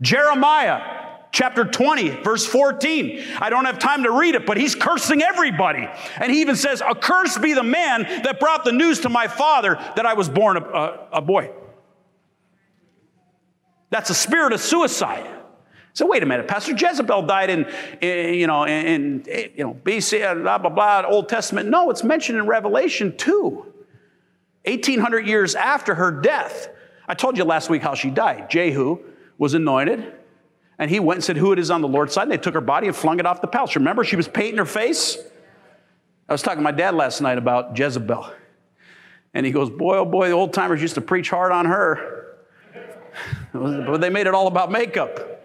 [0.00, 0.80] Jeremiah
[1.32, 3.22] chapter 20, verse 14.
[3.40, 5.86] I don't have time to read it, but he's cursing everybody.
[6.16, 9.74] And he even says, Accursed be the man that brought the news to my father
[9.96, 11.50] that I was born a, a, a boy.
[13.90, 15.28] That's a spirit of suicide.
[15.92, 17.66] So wait a minute, Pastor Jezebel died in,
[18.00, 21.68] in you know, in, in, you know, BC, uh, blah, blah, blah, Old Testament.
[21.68, 23.50] No, it's mentioned in Revelation 2,
[24.64, 26.70] 1800 years after her death.
[27.06, 28.48] I told you last week how she died.
[28.50, 28.98] Jehu
[29.38, 30.12] was anointed,
[30.78, 32.24] and he went and said, Who it is on the Lord's side?
[32.24, 33.76] And they took her body and flung it off the palace.
[33.76, 35.18] Remember, she was painting her face?
[36.28, 38.32] I was talking to my dad last night about Jezebel.
[39.34, 42.36] And he goes, Boy, oh boy, the old timers used to preach hard on her.
[43.52, 45.44] but they made it all about makeup.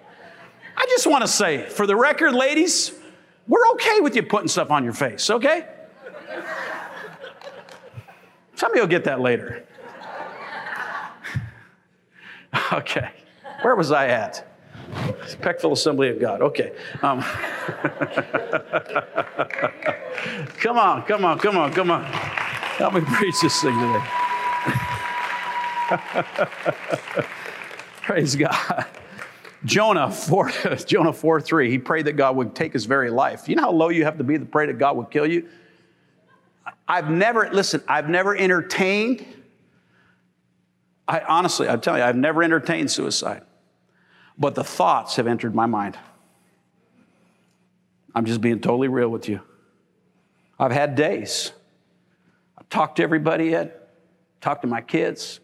[0.78, 2.94] I just want to say, for the record, ladies,
[3.48, 5.68] we're okay with you putting stuff on your face, okay?
[8.56, 9.66] Some of you will get that later.
[12.74, 13.10] okay.
[13.62, 14.46] Where was I at?
[15.42, 16.42] Peckville Assembly of God.
[16.42, 16.74] Okay.
[17.02, 17.22] Um,
[20.60, 22.04] come on, come on, come on, come on.
[22.04, 24.04] Help me preach this thing today.
[28.02, 28.86] Praise God.
[29.66, 30.50] Jonah 4,
[30.86, 33.50] Jonah 4 3, he prayed that God would take his very life.
[33.50, 35.48] You know how low you have to be to pray that God would kill you?
[36.88, 39.26] I've never, listen, I've never entertained,
[41.10, 43.42] I honestly, I'm telling you, I've never entertained suicide.
[44.38, 45.98] But the thoughts have entered my mind.
[48.14, 49.42] I'm just being totally real with you.
[50.60, 51.52] I've had days.
[52.56, 53.90] I've talked to everybody yet,
[54.40, 55.40] talked to my kids,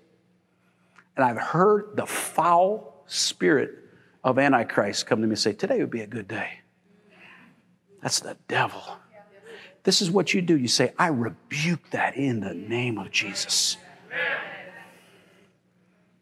[1.16, 3.72] and I've heard the foul spirit
[4.24, 6.60] of Antichrist come to me and say, Today would be a good day.
[8.04, 8.84] That's the devil.
[9.82, 10.58] This is what you do.
[10.58, 13.78] You say, I rebuke that in the name of Jesus.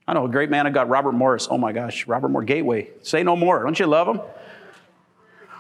[0.08, 1.48] I know a great man I got, Robert Morris.
[1.50, 2.90] Oh my gosh, Robert Moore Gateway.
[3.02, 3.64] Say no more.
[3.64, 4.22] Don't you love him?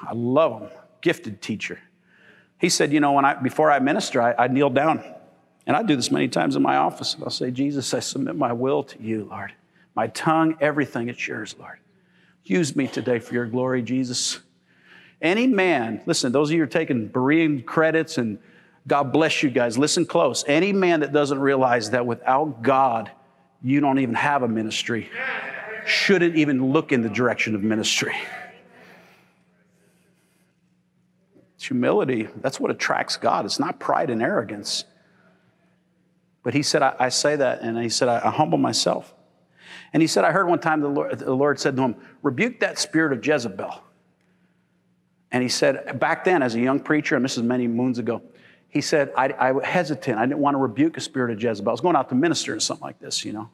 [0.02, 0.70] I love him.
[1.02, 1.80] Gifted teacher.
[2.60, 5.04] He said, you know, when I before I minister, I, I kneel down.
[5.66, 7.14] And I do this many times in my office.
[7.14, 9.54] And I'll say, Jesus, I submit my will to you, Lord.
[9.96, 11.80] My tongue, everything, it's yours, Lord.
[12.44, 14.39] Use me today for your glory, Jesus.
[15.22, 18.39] Any man, listen, those of you who are taking Berean credits and
[18.86, 20.44] God bless you guys, listen close.
[20.46, 23.10] Any man that doesn't realize that without God,
[23.64, 25.09] you don't even have a ministry
[25.86, 28.16] shouldn't even look in the direction of ministry.
[31.55, 32.28] It's humility.
[32.41, 33.45] That's what attracts God.
[33.45, 34.86] It's not pride and arrogance.
[36.43, 39.14] But he said, I, I say that, and he said, I, I humble myself.
[39.93, 42.59] And he said, I heard one time the Lord, the Lord said to him, Rebuke
[42.59, 43.82] that spirit of Jezebel.
[45.32, 48.22] And he said, back then, as a young preacher, and this is many moons ago,
[48.74, 50.17] he said, I, I was hesitant.
[50.17, 51.69] I didn't want to rebuke a spirit of Jezebel.
[51.69, 53.51] I was going out to minister or something like this, you know.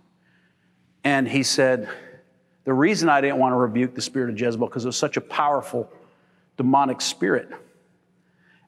[1.04, 1.90] And he said,
[2.64, 5.18] The reason I didn't want to rebuke the spirit of Jezebel because it was such
[5.18, 5.92] a powerful
[6.56, 7.50] demonic spirit.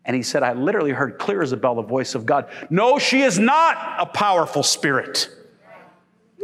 [0.04, 2.50] And he said, I literally heard clear as a bell the voice of God.
[2.70, 5.30] No, she is not a powerful spirit.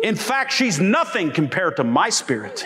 [0.01, 2.65] In fact, she's nothing compared to my spirit.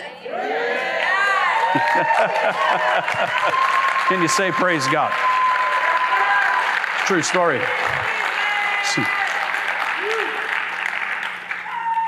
[4.06, 5.12] Can you say praise God?
[7.12, 7.60] True story.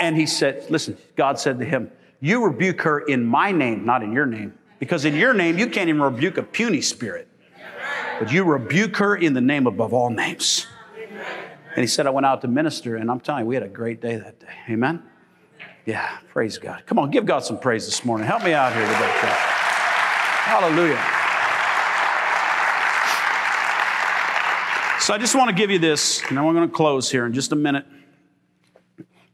[0.00, 1.90] And he said, Listen, God said to him,
[2.22, 4.54] You rebuke her in my name, not in your name.
[4.78, 7.28] Because in your name, you can't even rebuke a puny spirit.
[8.18, 10.68] But you rebuke her in the name above all names.
[10.96, 13.68] And he said, I went out to minister, and I'm telling you, we had a
[13.68, 14.56] great day that day.
[14.70, 15.02] Amen?
[15.84, 16.82] Yeah, praise God.
[16.86, 18.26] Come on, give God some praise this morning.
[18.26, 19.12] Help me out here today.
[20.46, 21.23] Hallelujah.
[25.04, 27.26] So I just want to give you this, and then we're going to close here
[27.26, 27.84] in just a minute.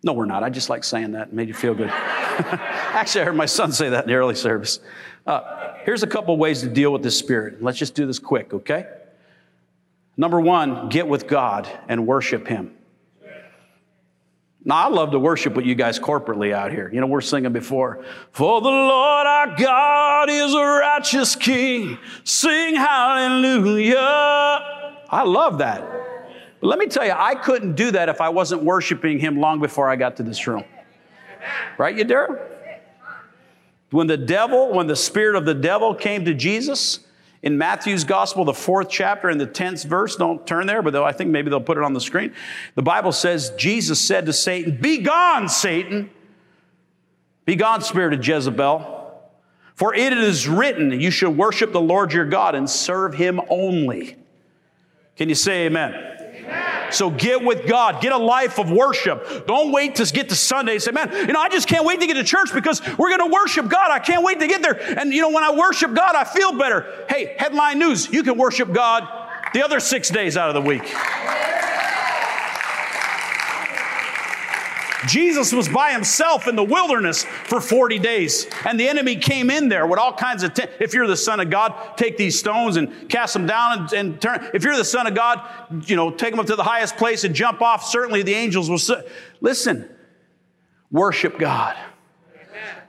[0.02, 0.42] No, we're not.
[0.42, 1.28] I just like saying that.
[1.28, 1.88] It made you feel good.
[1.90, 4.80] Actually, I heard my son say that in the early service.
[5.24, 7.62] Uh, here's a couple ways to deal with this spirit.
[7.62, 8.84] Let's just do this quick, okay?
[10.16, 12.74] Number one, get with God and worship Him.
[14.64, 16.90] Now, I love to worship with you guys corporately out here.
[16.92, 21.96] You know, we're singing before, For the Lord our God is a righteous King.
[22.24, 24.78] Sing hallelujah.
[25.10, 25.82] I love that.
[26.60, 29.60] But let me tell you, I couldn't do that if I wasn't worshiping Him long
[29.60, 30.64] before I got to this room.
[31.78, 32.38] Right, you, Yadira?
[33.90, 37.00] When the devil, when the spirit of the devil came to Jesus,
[37.42, 41.12] in Matthew's gospel, the fourth chapter and the 10th verse, don't turn there, but I
[41.12, 42.34] think maybe they'll put it on the screen.
[42.74, 46.10] The Bible says, Jesus said to Satan, Be gone, Satan.
[47.46, 48.98] Be gone, spirit of Jezebel.
[49.74, 54.16] For it is written, You should worship the Lord your God and serve him only.
[55.20, 56.88] Can you say amen?
[56.92, 58.00] So get with God.
[58.00, 59.46] Get a life of worship.
[59.46, 62.00] Don't wait to get to Sunday and say, man, you know, I just can't wait
[62.00, 63.90] to get to church because we're going to worship God.
[63.90, 64.80] I can't wait to get there.
[64.98, 67.04] And, you know, when I worship God, I feel better.
[67.10, 69.06] Hey, headline news, you can worship God
[69.52, 70.90] the other six days out of the week.
[75.06, 79.68] Jesus was by himself in the wilderness for 40 days, and the enemy came in
[79.68, 80.54] there with all kinds of.
[80.54, 83.92] T- if you're the Son of God, take these stones and cast them down and,
[83.92, 84.50] and, turn.
[84.52, 85.40] If you're the Son of God,
[85.88, 87.84] you know, take them up to the highest place and jump off.
[87.84, 89.02] Certainly the angels will.
[89.40, 89.88] Listen,
[90.90, 91.76] worship God.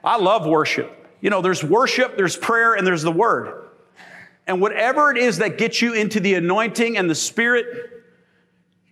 [0.03, 0.97] I love worship.
[1.22, 3.70] You know, there's worship, there's prayer, and there's the word.
[4.47, 7.66] And whatever it is that gets you into the anointing and the spirit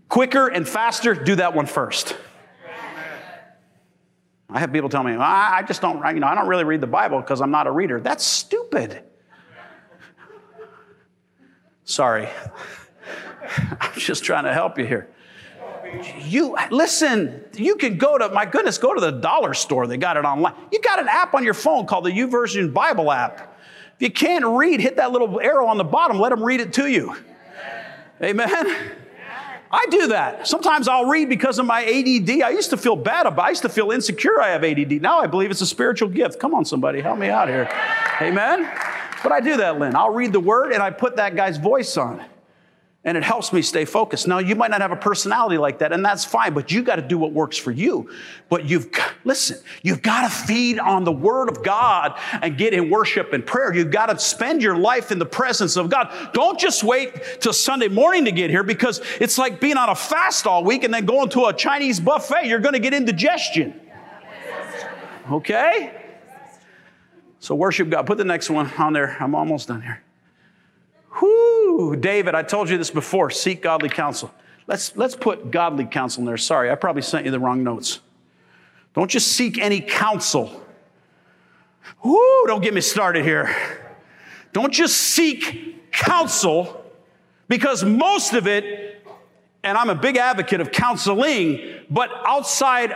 [0.08, 2.16] quicker and faster, do that one first.
[4.52, 6.88] I have people tell me, I just don't, you know, I don't really read the
[6.88, 8.00] Bible because I'm not a reader.
[8.00, 9.04] That's stupid.
[11.84, 12.28] Sorry.
[13.82, 15.10] I'm just trying to help you here.
[16.20, 19.88] You listen, you can go to, my goodness, go to the dollar store.
[19.88, 20.54] They got it online.
[20.72, 23.60] You got an app on your phone called the YouVersion Bible app.
[23.96, 26.74] If you can't read, hit that little arrow on the bottom, let them read it
[26.74, 27.16] to you.
[28.22, 28.92] Amen.
[29.72, 30.48] I do that.
[30.48, 32.42] Sometimes I'll read because of my ADD.
[32.42, 35.02] I used to feel bad about I used to feel insecure I have ADD.
[35.02, 36.40] Now I believe it's a spiritual gift.
[36.40, 37.70] Come on, somebody, help me out here.
[38.22, 38.70] Amen?
[39.22, 39.96] But I do that, Lynn.
[39.96, 42.24] I'll read the word and I put that guy's voice on
[43.10, 44.28] and it helps me stay focused.
[44.28, 46.98] Now, you might not have a personality like that, and that's fine, but you got
[46.98, 48.08] to do what works for you.
[48.50, 48.88] But you've,
[49.24, 53.44] listen, you've got to feed on the Word of God and get in worship and
[53.44, 53.74] prayer.
[53.74, 56.16] You've got to spend your life in the presence of God.
[56.34, 59.96] Don't just wait till Sunday morning to get here because it's like being on a
[59.96, 62.46] fast all week and then going to a Chinese buffet.
[62.46, 63.74] You're going to get indigestion.
[65.32, 66.00] Okay?
[67.40, 68.06] So, worship God.
[68.06, 69.18] Put the next one on there.
[69.20, 70.04] I'm almost done here.
[71.20, 71.49] Whoo,
[72.00, 74.34] David, I told you this before seek godly counsel.
[74.68, 76.38] Let's, let's put godly counsel in there.
[76.38, 78.00] Sorry, I probably sent you the wrong notes.
[78.94, 80.64] Don't just seek any counsel.
[82.04, 83.56] Whoo, don't get me started here.
[84.52, 86.84] Don't just seek counsel
[87.48, 89.06] because most of it,
[89.64, 92.96] and I'm a big advocate of counseling, but outside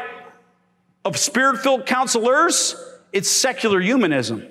[1.06, 2.76] of spirit filled counselors,
[3.12, 4.48] it's secular humanism.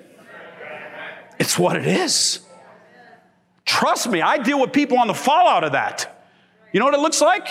[1.39, 2.42] It's what it is.
[3.65, 6.25] Trust me, I deal with people on the fallout of that.
[6.71, 7.47] You know what it looks like?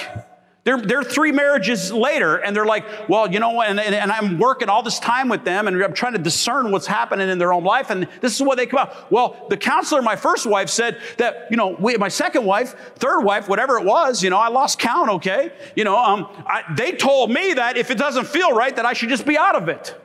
[0.64, 3.62] They're, they're three marriages later, and they're like, well, you know?
[3.62, 6.70] And, and, and, I'm working all this time with them, and I'm trying to discern
[6.70, 9.10] what's happening in their own life, and this is what they come out.
[9.10, 13.22] Well, the counselor, my first wife, said that, you know, we, my second wife, third
[13.22, 15.52] wife, whatever it was, you know, I lost count, okay?
[15.74, 18.92] You know, um, I, they told me that if it doesn't feel right, that I
[18.92, 19.98] should just be out of it.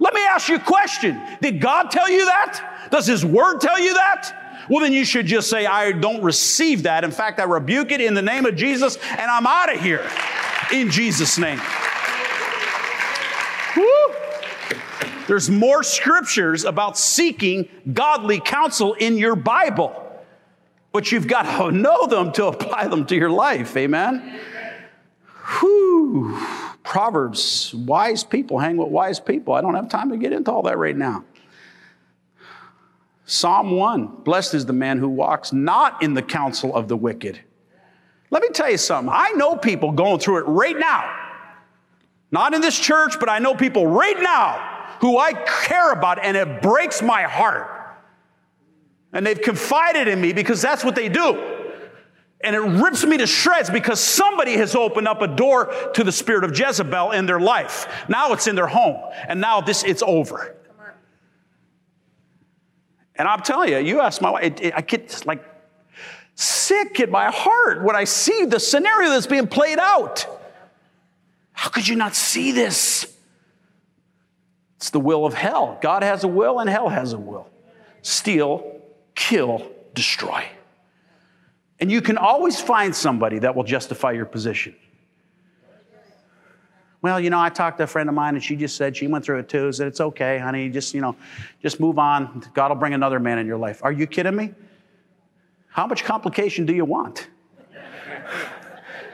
[0.00, 1.20] Let me ask you a question.
[1.40, 2.88] Did God tell you that?
[2.90, 4.39] Does His Word tell you that?
[4.70, 7.02] Well, then you should just say, I don't receive that.
[7.02, 10.08] In fact, I rebuke it in the name of Jesus and I'm out of here
[10.72, 11.60] in Jesus' name.
[13.76, 14.14] Woo.
[15.26, 19.92] There's more scriptures about seeking godly counsel in your Bible,
[20.92, 23.76] but you've got to know them to apply them to your life.
[23.76, 24.40] Amen?
[25.58, 26.38] Whew.
[26.84, 29.52] Proverbs, wise people hang with wise people.
[29.52, 31.24] I don't have time to get into all that right now.
[33.30, 37.38] Psalm 1 Blessed is the man who walks not in the counsel of the wicked.
[38.30, 39.12] Let me tell you something.
[39.14, 41.16] I know people going through it right now.
[42.32, 46.36] Not in this church, but I know people right now who I care about, and
[46.36, 47.70] it breaks my heart.
[49.12, 51.68] And they've confided in me because that's what they do.
[52.40, 56.12] And it rips me to shreds because somebody has opened up a door to the
[56.12, 58.06] spirit of Jezebel in their life.
[58.08, 60.56] Now it's in their home, and now this it's over.
[63.20, 65.44] And I'm telling you, you ask my wife, it, it, I get like
[66.36, 70.26] sick in my heart when I see the scenario that's being played out.
[71.52, 73.14] How could you not see this?
[74.78, 75.78] It's the will of hell.
[75.82, 77.50] God has a will and hell has a will.
[78.00, 78.80] Steal,
[79.14, 80.42] kill, destroy.
[81.78, 84.74] And you can always find somebody that will justify your position.
[87.02, 89.06] Well, you know, I talked to a friend of mine and she just said she
[89.06, 89.72] went through it too.
[89.72, 90.68] Said it's okay, honey.
[90.68, 91.16] Just, you know,
[91.62, 92.44] just move on.
[92.52, 93.80] God will bring another man in your life.
[93.82, 94.52] Are you kidding me?
[95.68, 97.28] How much complication do you want?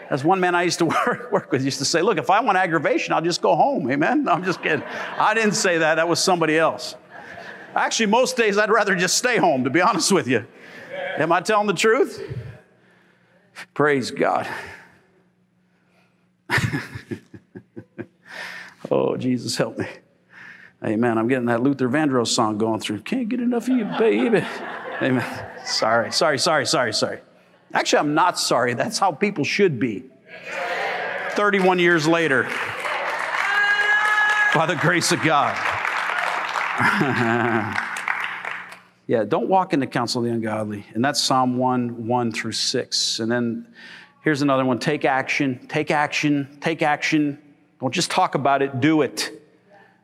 [0.08, 2.40] As one man I used to work, work with used to say, look, if I
[2.40, 3.90] want aggravation, I'll just go home.
[3.90, 4.24] Amen?
[4.24, 4.82] No, I'm just kidding.
[5.18, 5.96] I didn't say that.
[5.96, 6.96] That was somebody else.
[7.74, 10.46] Actually, most days I'd rather just stay home, to be honest with you.
[11.18, 12.22] Am I telling the truth?
[13.74, 14.48] Praise God.
[18.90, 19.86] Oh, Jesus, help me.
[20.84, 21.18] Amen.
[21.18, 23.00] I'm getting that Luther Vandross song going through.
[23.00, 24.44] Can't get enough of you, baby.
[25.02, 25.46] Amen.
[25.64, 27.20] Sorry, sorry, sorry, sorry, sorry.
[27.72, 28.74] Actually, I'm not sorry.
[28.74, 30.04] That's how people should be.
[31.30, 32.44] 31 years later,
[34.54, 35.54] by the grace of God.
[39.06, 40.86] yeah, don't walk in the counsel of the ungodly.
[40.94, 43.20] And that's Psalm 1 1 through 6.
[43.20, 43.66] And then
[44.22, 47.38] here's another one take action, take action, take action.
[47.80, 49.32] Don't just talk about it, do it.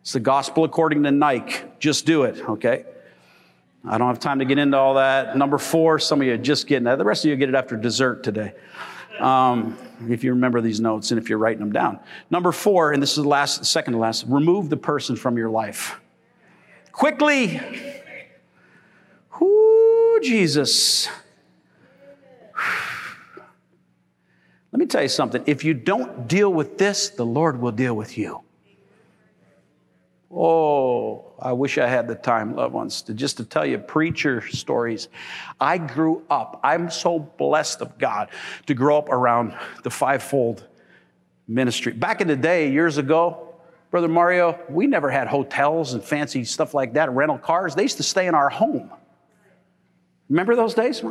[0.03, 1.55] It's the gospel according to Nike.
[1.79, 2.85] Just do it, okay?
[3.85, 5.37] I don't have time to get into all that.
[5.37, 6.99] Number four, some of you are just getting that.
[6.99, 8.53] The rest of you get it after dessert today.
[9.19, 9.77] Um,
[10.09, 12.01] if you remember these notes and if you're writing them down.
[12.31, 15.51] Number four, and this is the last, second to last, remove the person from your
[15.51, 16.01] life.
[16.93, 17.61] Quickly.
[19.41, 21.09] Whoo, Jesus.
[24.73, 25.43] Let me tell you something.
[25.47, 28.41] If you don't deal with this, the Lord will deal with you.
[30.35, 34.41] Oh, I wish I had the time, loved ones, to just to tell you preacher
[34.49, 35.09] stories.
[35.61, 38.31] I grew up, I'm so blessed of God
[38.65, 40.67] to grow up around the fivefold
[41.47, 41.93] ministry.
[41.93, 43.55] Back in the day, years ago,
[43.91, 47.75] Brother Mario, we never had hotels and fancy stuff like that, rental cars.
[47.75, 48.91] They used to stay in our home.
[50.31, 51.05] Remember those days?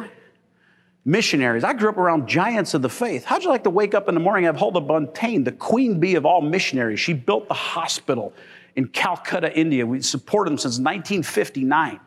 [1.03, 1.63] Missionaries.
[1.63, 3.25] I grew up around giants of the faith.
[3.25, 5.99] How'd you like to wake up in the morning and have Huldah Buntain, the queen
[5.99, 6.99] bee of all missionaries?
[6.99, 8.33] She built the hospital
[8.75, 9.85] in Calcutta, India.
[9.85, 11.99] We supported them since 1959.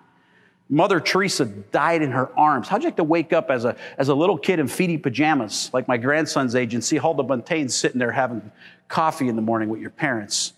[0.68, 2.68] Mother Teresa died in her arms.
[2.68, 5.70] How'd you like to wake up as a, as a little kid in feety pajamas,
[5.72, 8.50] like my grandson's age, and see Huldah Buntain sitting there having
[8.88, 10.52] coffee in the morning with your parents?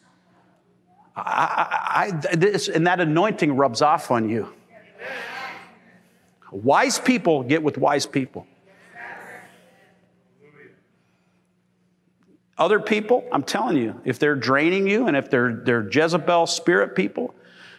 [1.16, 4.52] I, I, this, and that anointing rubs off on you.
[6.50, 8.46] Wise people get with wise people.
[12.58, 16.94] Other people, I'm telling you, if they're draining you and if they're, they're Jezebel spirit
[16.94, 17.34] people,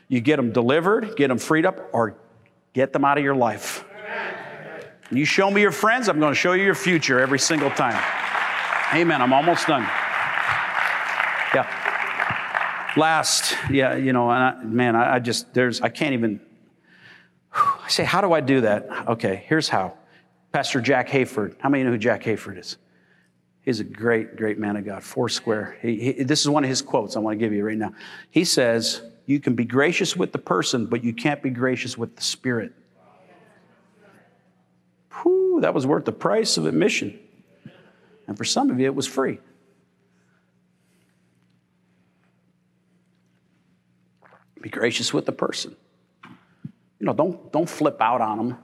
[0.07, 2.15] you get them delivered, get them freed up, or
[2.73, 3.83] get them out of your life.
[5.09, 8.01] You show me your friends, I'm going to show you your future every single time.
[8.93, 9.21] Amen.
[9.21, 9.81] I'm almost done.
[11.55, 12.93] Yeah.
[12.95, 16.39] Last, yeah, you know, and I, man, I, I just, there's, I can't even,
[17.87, 19.07] I say, how do I do that?
[19.07, 19.93] Okay, here's how.
[20.51, 21.55] Pastor Jack Hayford.
[21.61, 22.75] How many know who Jack Hayford is?
[23.61, 25.77] He's a great, great man of God, Foursquare.
[25.81, 27.93] He, he, this is one of his quotes I want to give you right now.
[28.29, 32.17] He says, You can be gracious with the person, but you can't be gracious with
[32.17, 32.73] the spirit.
[35.23, 37.17] Whew, that was worth the price of admission.
[38.27, 39.39] And for some of you, it was free.
[44.59, 45.77] Be gracious with the person.
[46.99, 48.57] You know, don't, don't flip out on them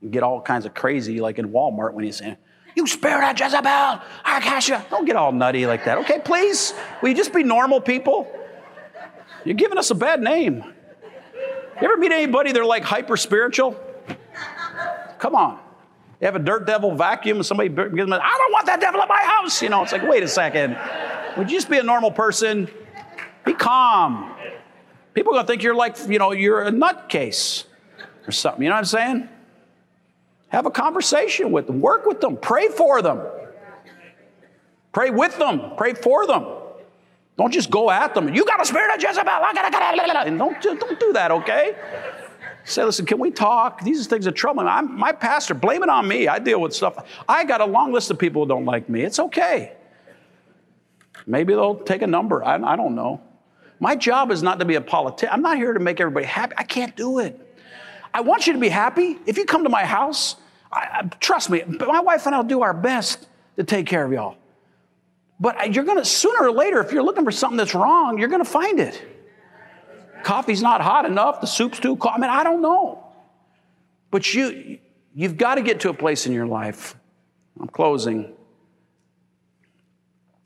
[0.00, 2.36] and get all kinds of crazy like in Walmart when you say,
[2.74, 4.88] you spirit of Jezebel, Arkasha.
[4.88, 5.98] Don't get all nutty like that.
[5.98, 6.72] Okay, please?
[7.02, 8.32] Will you just be normal people?
[9.44, 10.64] You're giving us a bad name.
[11.80, 13.78] You ever meet anybody they're like hyper spiritual?
[15.18, 15.58] Come on.
[16.20, 19.02] You have a dirt devil vacuum and somebody gives them, I don't want that devil
[19.02, 19.60] in my house.
[19.60, 20.78] You know, it's like, wait a second.
[21.36, 22.68] Would you just be a normal person?
[23.44, 24.32] Be calm.
[25.14, 27.64] People are going to think you're like, you know, you're a nutcase
[28.26, 28.62] or something.
[28.62, 29.28] You know what I'm saying?
[30.48, 33.20] Have a conversation with them, work with them, pray for them.
[34.92, 36.46] Pray with them, pray for them.
[37.38, 38.34] Don't just go at them.
[38.34, 39.30] You got a spirit of Jezebel.
[39.30, 41.74] And don't, don't do that, okay?
[42.64, 43.80] Say, listen, can we talk?
[43.80, 44.68] These things are troubling.
[44.68, 45.54] I'm my pastor.
[45.54, 46.28] Blame it on me.
[46.28, 47.04] I deal with stuff.
[47.28, 49.02] I got a long list of people who don't like me.
[49.02, 49.72] It's okay.
[51.26, 52.44] Maybe they'll take a number.
[52.44, 53.20] I, I don't know.
[53.80, 55.30] My job is not to be a politician.
[55.32, 56.54] I'm not here to make everybody happy.
[56.56, 57.41] I can't do it.
[58.14, 59.18] I want you to be happy.
[59.26, 60.36] If you come to my house,
[60.70, 64.12] I, I, trust me, my wife and I'll do our best to take care of
[64.12, 64.36] y'all.
[65.40, 68.28] But you're going to, sooner or later, if you're looking for something that's wrong, you're
[68.28, 69.02] going to find it.
[70.22, 72.14] Coffee's not hot enough, the soup's too cold.
[72.16, 73.04] I mean, I don't know.
[74.10, 74.78] But you,
[75.14, 76.94] you've got to get to a place in your life.
[77.58, 78.24] I'm closing.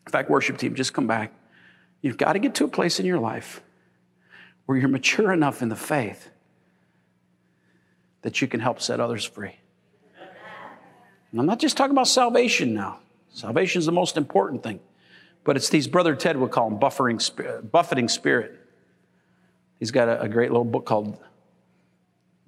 [0.07, 1.33] In fact, worship team, just come back.
[2.01, 3.61] You've got to get to a place in your life
[4.65, 6.31] where you're mature enough in the faith
[8.27, 9.55] that you can help set others free.
[11.31, 12.99] And I'm not just talking about salvation now.
[13.33, 14.81] Salvation is the most important thing.
[15.45, 18.59] But it's these, Brother Ted would call them buffering, buffeting spirit.
[19.79, 21.23] He's got a, a great little book called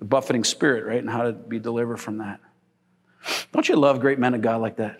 [0.00, 0.98] The Buffeting Spirit, right?
[0.98, 2.40] And how to be delivered from that.
[3.52, 4.98] Don't you love great men of God like that?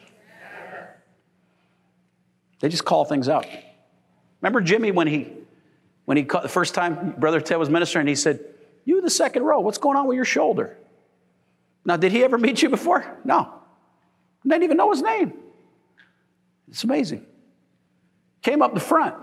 [2.60, 3.46] They just call things out.
[4.42, 5.32] Remember Jimmy when he,
[6.04, 8.44] when he caught the first time Brother Ted was ministering, he said,
[8.88, 10.78] You the second row, what's going on with your shoulder?
[11.84, 13.18] Now, did he ever meet you before?
[13.22, 13.52] No.
[14.46, 15.34] Didn't even know his name.
[16.70, 17.26] It's amazing.
[18.40, 19.14] Came up the front.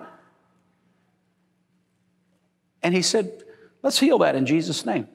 [2.84, 3.44] And he said,
[3.82, 5.08] Let's heal that in Jesus' name.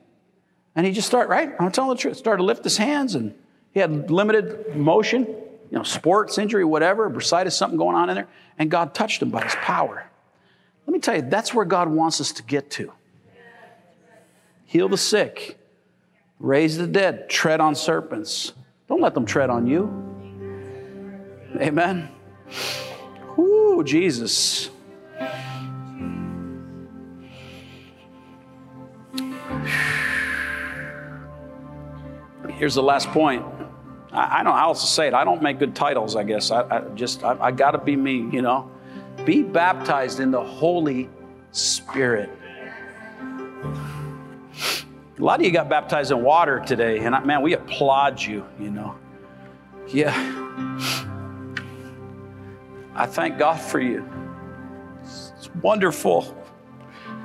[0.75, 1.53] And he just started, right?
[1.61, 3.33] I'm telling the truth, started to lift his hands and
[3.73, 8.29] He had limited motion, you know, sports injury, whatever, bursitis, something going on in there,
[8.59, 10.11] and God touched him by his power.
[10.87, 12.93] Let me tell you, that's where God wants us to get to.
[14.71, 15.59] Heal the sick,
[16.39, 18.53] raise the dead, tread on serpents.
[18.87, 19.89] Don't let them tread on you.
[21.61, 22.09] Amen.
[23.37, 24.71] Ooh, Jesus.
[32.51, 33.45] Here's the last point.
[34.13, 35.15] I, I don't know how else to say it.
[35.15, 36.53] I don't make good titles, I guess.
[36.53, 38.71] I, I just, I, I got to be me, you know.
[39.25, 41.11] Be baptized in the Holy
[41.51, 42.31] Spirit.
[45.21, 48.47] A lot of you got baptized in water today, and I, man, we applaud you,
[48.59, 48.97] you know.
[49.87, 50.15] Yeah.
[52.95, 54.09] I thank God for you.
[55.03, 56.35] It's wonderful.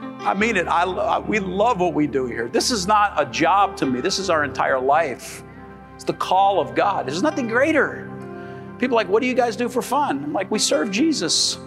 [0.01, 0.67] I mean it.
[0.67, 2.49] I, I, we love what we do here.
[2.49, 4.01] This is not a job to me.
[4.01, 5.41] This is our entire life.
[5.93, 7.07] It's the call of God.
[7.07, 8.11] There's nothing greater.
[8.77, 10.21] People like, what do you guys do for fun?
[10.21, 11.59] I'm like, we serve Jesus.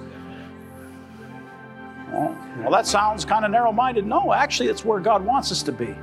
[2.12, 4.04] Well, well that sounds kind of narrow-minded.
[4.04, 5.96] No, actually, it's where God wants us to be.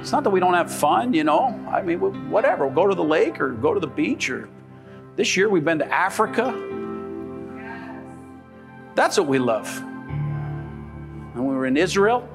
[0.00, 1.64] It's not that we don't have fun, you know.
[1.70, 1.98] I mean,
[2.30, 2.66] whatever.
[2.66, 4.48] We'll go to the lake or go to the beach or
[5.16, 6.52] this year we've been to Africa.
[8.94, 9.82] That's what we love
[11.34, 12.28] and we were in Israel,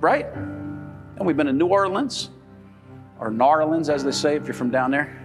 [0.00, 0.26] right?
[0.34, 2.30] And we've been in New Orleans,
[3.20, 5.24] or Narlands, as they say if you're from down there.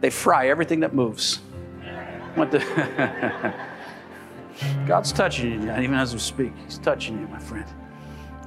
[0.00, 1.40] They fry everything that moves.
[2.36, 3.54] Went to
[4.86, 6.52] God's touching you, even as we speak.
[6.64, 7.66] He's touching you, my friend.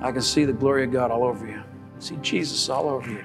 [0.01, 1.61] I can see the glory of God all over you.
[1.99, 3.23] See Jesus all over you.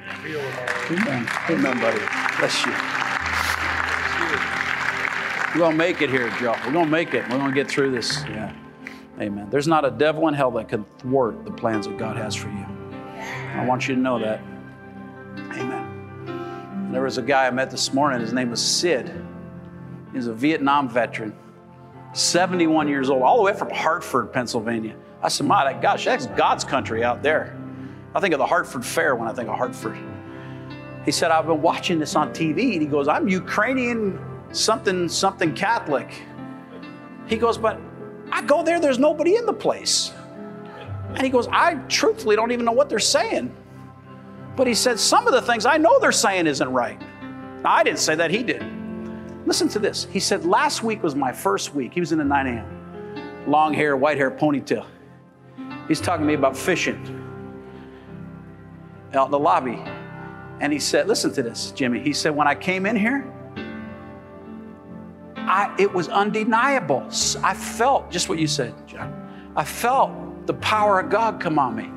[0.90, 1.28] Amen.
[1.48, 2.00] Amen, buddy.
[2.38, 2.72] Bless you.
[5.54, 6.56] We're going to make it here, Joe.
[6.66, 7.22] We're going to make it.
[7.28, 8.24] We're going to get through this.
[8.24, 8.52] Yeah.
[9.20, 9.48] Amen.
[9.50, 12.48] There's not a devil in hell that can thwart the plans that God has for
[12.48, 12.66] you.
[13.54, 14.40] I want you to know that.
[15.52, 16.90] Amen.
[16.90, 18.20] There was a guy I met this morning.
[18.20, 19.12] His name was Sid.
[20.12, 21.36] He's a Vietnam veteran,
[22.14, 24.96] 71 years old, all the way from Harford, Pennsylvania.
[25.24, 27.56] I said, My gosh, that's God's country out there.
[28.14, 29.98] I think of the Harford Fair when I think of Harford.
[31.06, 32.74] He said, I've been watching this on TV.
[32.74, 34.22] And he goes, I'm Ukrainian
[34.52, 36.22] something, something Catholic.
[37.26, 37.80] He goes, but
[38.30, 40.12] I go there, there's nobody in the place.
[41.08, 43.54] And he goes, I truthfully don't even know what they're saying.
[44.56, 47.00] But he said, Some of the things I know they're saying isn't right.
[47.62, 48.62] Now, I didn't say that, he did.
[49.46, 50.06] Listen to this.
[50.10, 51.94] He said, Last week was my first week.
[51.94, 53.50] He was in the 9 a.m.
[53.50, 54.86] Long hair, white hair, ponytail.
[55.88, 57.20] He's talking to me about fishing
[59.14, 59.82] out in the lobby.
[60.60, 62.00] And he said, Listen to this, Jimmy.
[62.00, 63.30] He said, When I came in here,
[65.36, 67.06] I, it was undeniable.
[67.42, 69.52] I felt just what you said, John.
[69.56, 71.90] I felt the power of God come on me.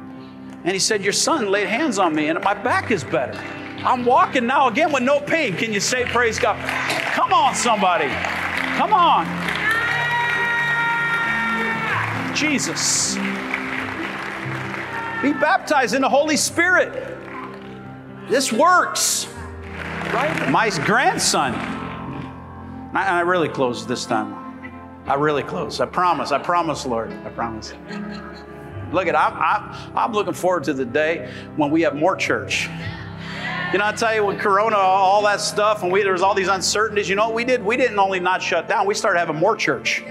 [0.63, 3.39] And he said, Your son laid hands on me, and my back is better.
[3.85, 5.55] I'm walking now again with no pain.
[5.55, 6.57] Can you say praise God?
[7.13, 8.09] Come on, somebody.
[8.75, 9.25] Come on.
[12.35, 13.17] Jesus.
[15.21, 17.17] Be baptized in the Holy Spirit.
[18.29, 19.27] This works.
[20.13, 20.49] Right?
[20.49, 21.53] My grandson
[22.97, 24.33] I, I really close this time.
[25.05, 25.79] I really close.
[25.79, 26.31] I promise.
[26.31, 27.11] I promise, Lord.
[27.11, 27.73] I promise.
[28.91, 32.69] Look at I'm, I'm, I'm looking forward to the day when we have more church.
[33.71, 36.33] You know, I tell you, with Corona, all that stuff, and we there was all
[36.33, 37.09] these uncertainties.
[37.09, 37.63] You know what we did?
[37.63, 38.87] We didn't only not shut down.
[38.87, 40.03] We started having more church.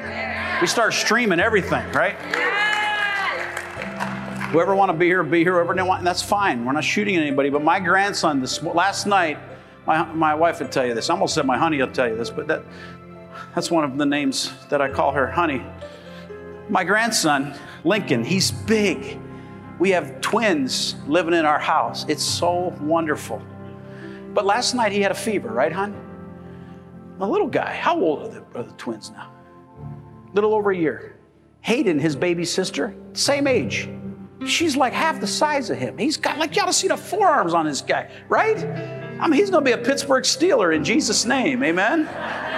[0.60, 2.16] We started streaming everything, right?
[4.50, 5.54] Whoever want to be here, be here.
[5.54, 6.64] Whoever don't want, that's fine.
[6.64, 7.50] We're not shooting anybody.
[7.50, 9.38] But my grandson, this last night,
[9.86, 11.10] my, my wife would tell you this.
[11.10, 12.62] I almost said my honey will tell you this, but that,
[13.54, 15.64] that's one of the names that I call her, honey.
[16.68, 19.18] My grandson, Lincoln, he's big.
[19.80, 22.04] We have twins living in our house.
[22.08, 23.42] It's so wonderful.
[24.32, 25.94] But last night he had a fever, right, hon?
[27.18, 27.74] A little guy.
[27.74, 29.32] How old are the, are the twins now?
[30.34, 31.16] Little over a year.
[31.62, 33.88] Hayden, his baby sister, same age.
[34.44, 35.96] She's like half the size of him.
[35.96, 38.58] He's got like you ought to see the forearms on this guy, right?
[39.18, 41.62] I mean, he's going to be a Pittsburgh Steeler in Jesus' name.
[41.62, 42.06] Amen.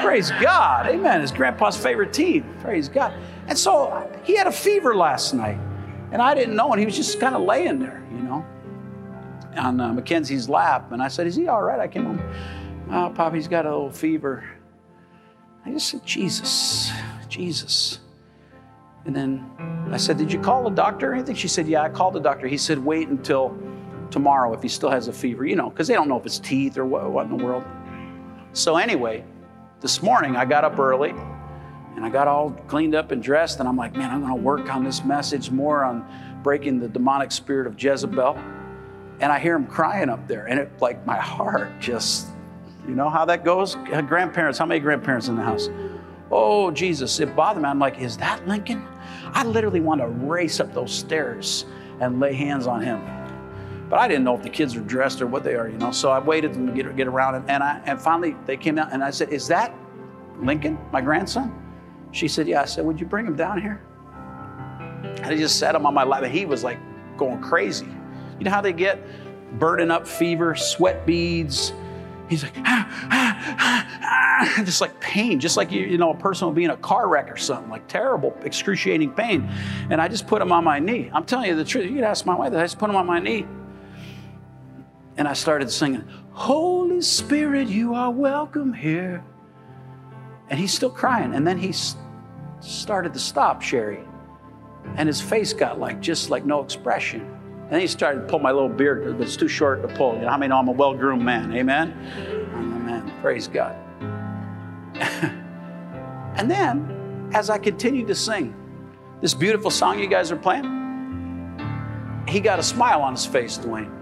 [0.03, 0.89] Praise God.
[0.89, 1.21] Amen.
[1.21, 2.53] His grandpa's favorite team.
[2.61, 3.15] Praise God.
[3.47, 5.59] And so he had a fever last night,
[6.11, 8.45] and I didn't know, and he was just kind of laying there, you know,
[9.57, 10.91] on uh, Mackenzie's lap.
[10.91, 11.79] And I said, Is he all right?
[11.79, 12.23] I came home.
[12.91, 14.45] Oh, Poppy's got a little fever.
[15.65, 16.91] I just said, Jesus,
[17.29, 18.01] Jesus.
[19.09, 21.35] And then I said, Did you call the doctor or anything?
[21.35, 22.47] She said, Yeah, I called the doctor.
[22.47, 23.57] He said, Wait until
[24.11, 26.39] tomorrow if he still has a fever, you know, because they don't know if it's
[26.39, 27.65] teeth or what, what in the world.
[28.53, 29.25] So, anyway,
[29.81, 31.15] this morning I got up early
[31.97, 34.43] and I got all cleaned up and dressed, and I'm like, man, I'm going to
[34.43, 36.07] work on this message more on
[36.43, 38.37] breaking the demonic spirit of Jezebel.
[39.21, 42.29] And I hear him crying up there, and it like my heart just,
[42.87, 43.75] you know how that goes?
[43.75, 45.71] Grandparents, how many grandparents in the house?
[46.31, 47.69] Oh, Jesus, it bothered me.
[47.69, 48.87] I'm like, is that Lincoln?
[49.33, 51.65] I literally want to race up those stairs
[52.01, 53.01] and lay hands on him.
[53.89, 55.91] But I didn't know if the kids were dressed or what they are, you know.
[55.91, 58.79] So I waited them to get, get around, and, and, I, and finally they came
[58.79, 59.75] out, and I said, Is that
[60.39, 61.55] Lincoln, my grandson?
[62.13, 62.63] She said, Yeah.
[62.63, 63.83] I said, Would you bring him down here?
[65.03, 66.79] And I just sat him on my lap, and he was like
[67.17, 67.89] going crazy.
[68.39, 69.03] You know how they get
[69.59, 71.73] burning up fever, sweat beads.
[72.29, 76.17] He's like, ah, ah, ah, ah, just like pain, just like you, you know, a
[76.17, 79.49] person will be in a car wreck or something, like terrible, excruciating pain.
[79.91, 81.11] And I just put him on my knee.
[81.13, 81.87] I'm telling you the truth.
[81.87, 82.53] You could ask my wife.
[82.53, 83.47] I just put him on my knee.
[85.17, 89.25] And I started singing, Holy Spirit, you are welcome here.
[90.51, 91.35] And he's still crying.
[91.35, 91.75] And then he
[92.61, 94.05] started to stop, Sherry.
[94.97, 97.38] And his face got like, just like no expression.
[97.71, 100.15] And he started to pull my little beard, but it's too short to pull.
[100.15, 101.53] You know how many know I'm a well groomed man?
[101.55, 101.95] Amen?
[102.55, 103.13] Amen.
[103.21, 103.77] Praise God.
[106.37, 108.55] and then, as I continued to sing
[109.21, 110.65] this beautiful song you guys are playing,
[112.27, 113.93] he got a smile on his face, Dwayne.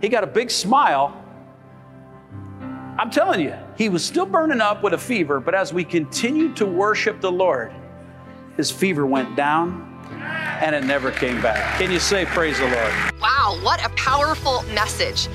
[0.00, 1.16] He got a big smile.
[2.98, 6.56] I'm telling you, he was still burning up with a fever, but as we continued
[6.56, 7.72] to worship the Lord,
[8.56, 9.89] his fever went down
[10.60, 11.78] and it never came back.
[11.78, 12.92] Can you say, Praise the Lord?
[13.20, 15.28] Wow, what a powerful message.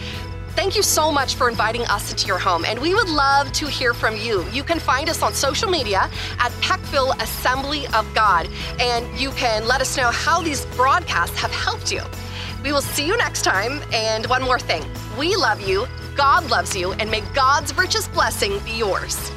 [0.50, 3.68] Thank you so much for inviting us into your home, and we would love to
[3.68, 4.46] hear from you.
[4.52, 6.10] You can find us on social media
[6.40, 8.48] at Peckville Assembly of God,
[8.80, 12.02] and you can let us know how these broadcasts have helped you.
[12.64, 13.82] We will see you next time.
[13.92, 14.84] And one more thing
[15.20, 19.32] we love you, God loves you, and may God's richest blessing be yours.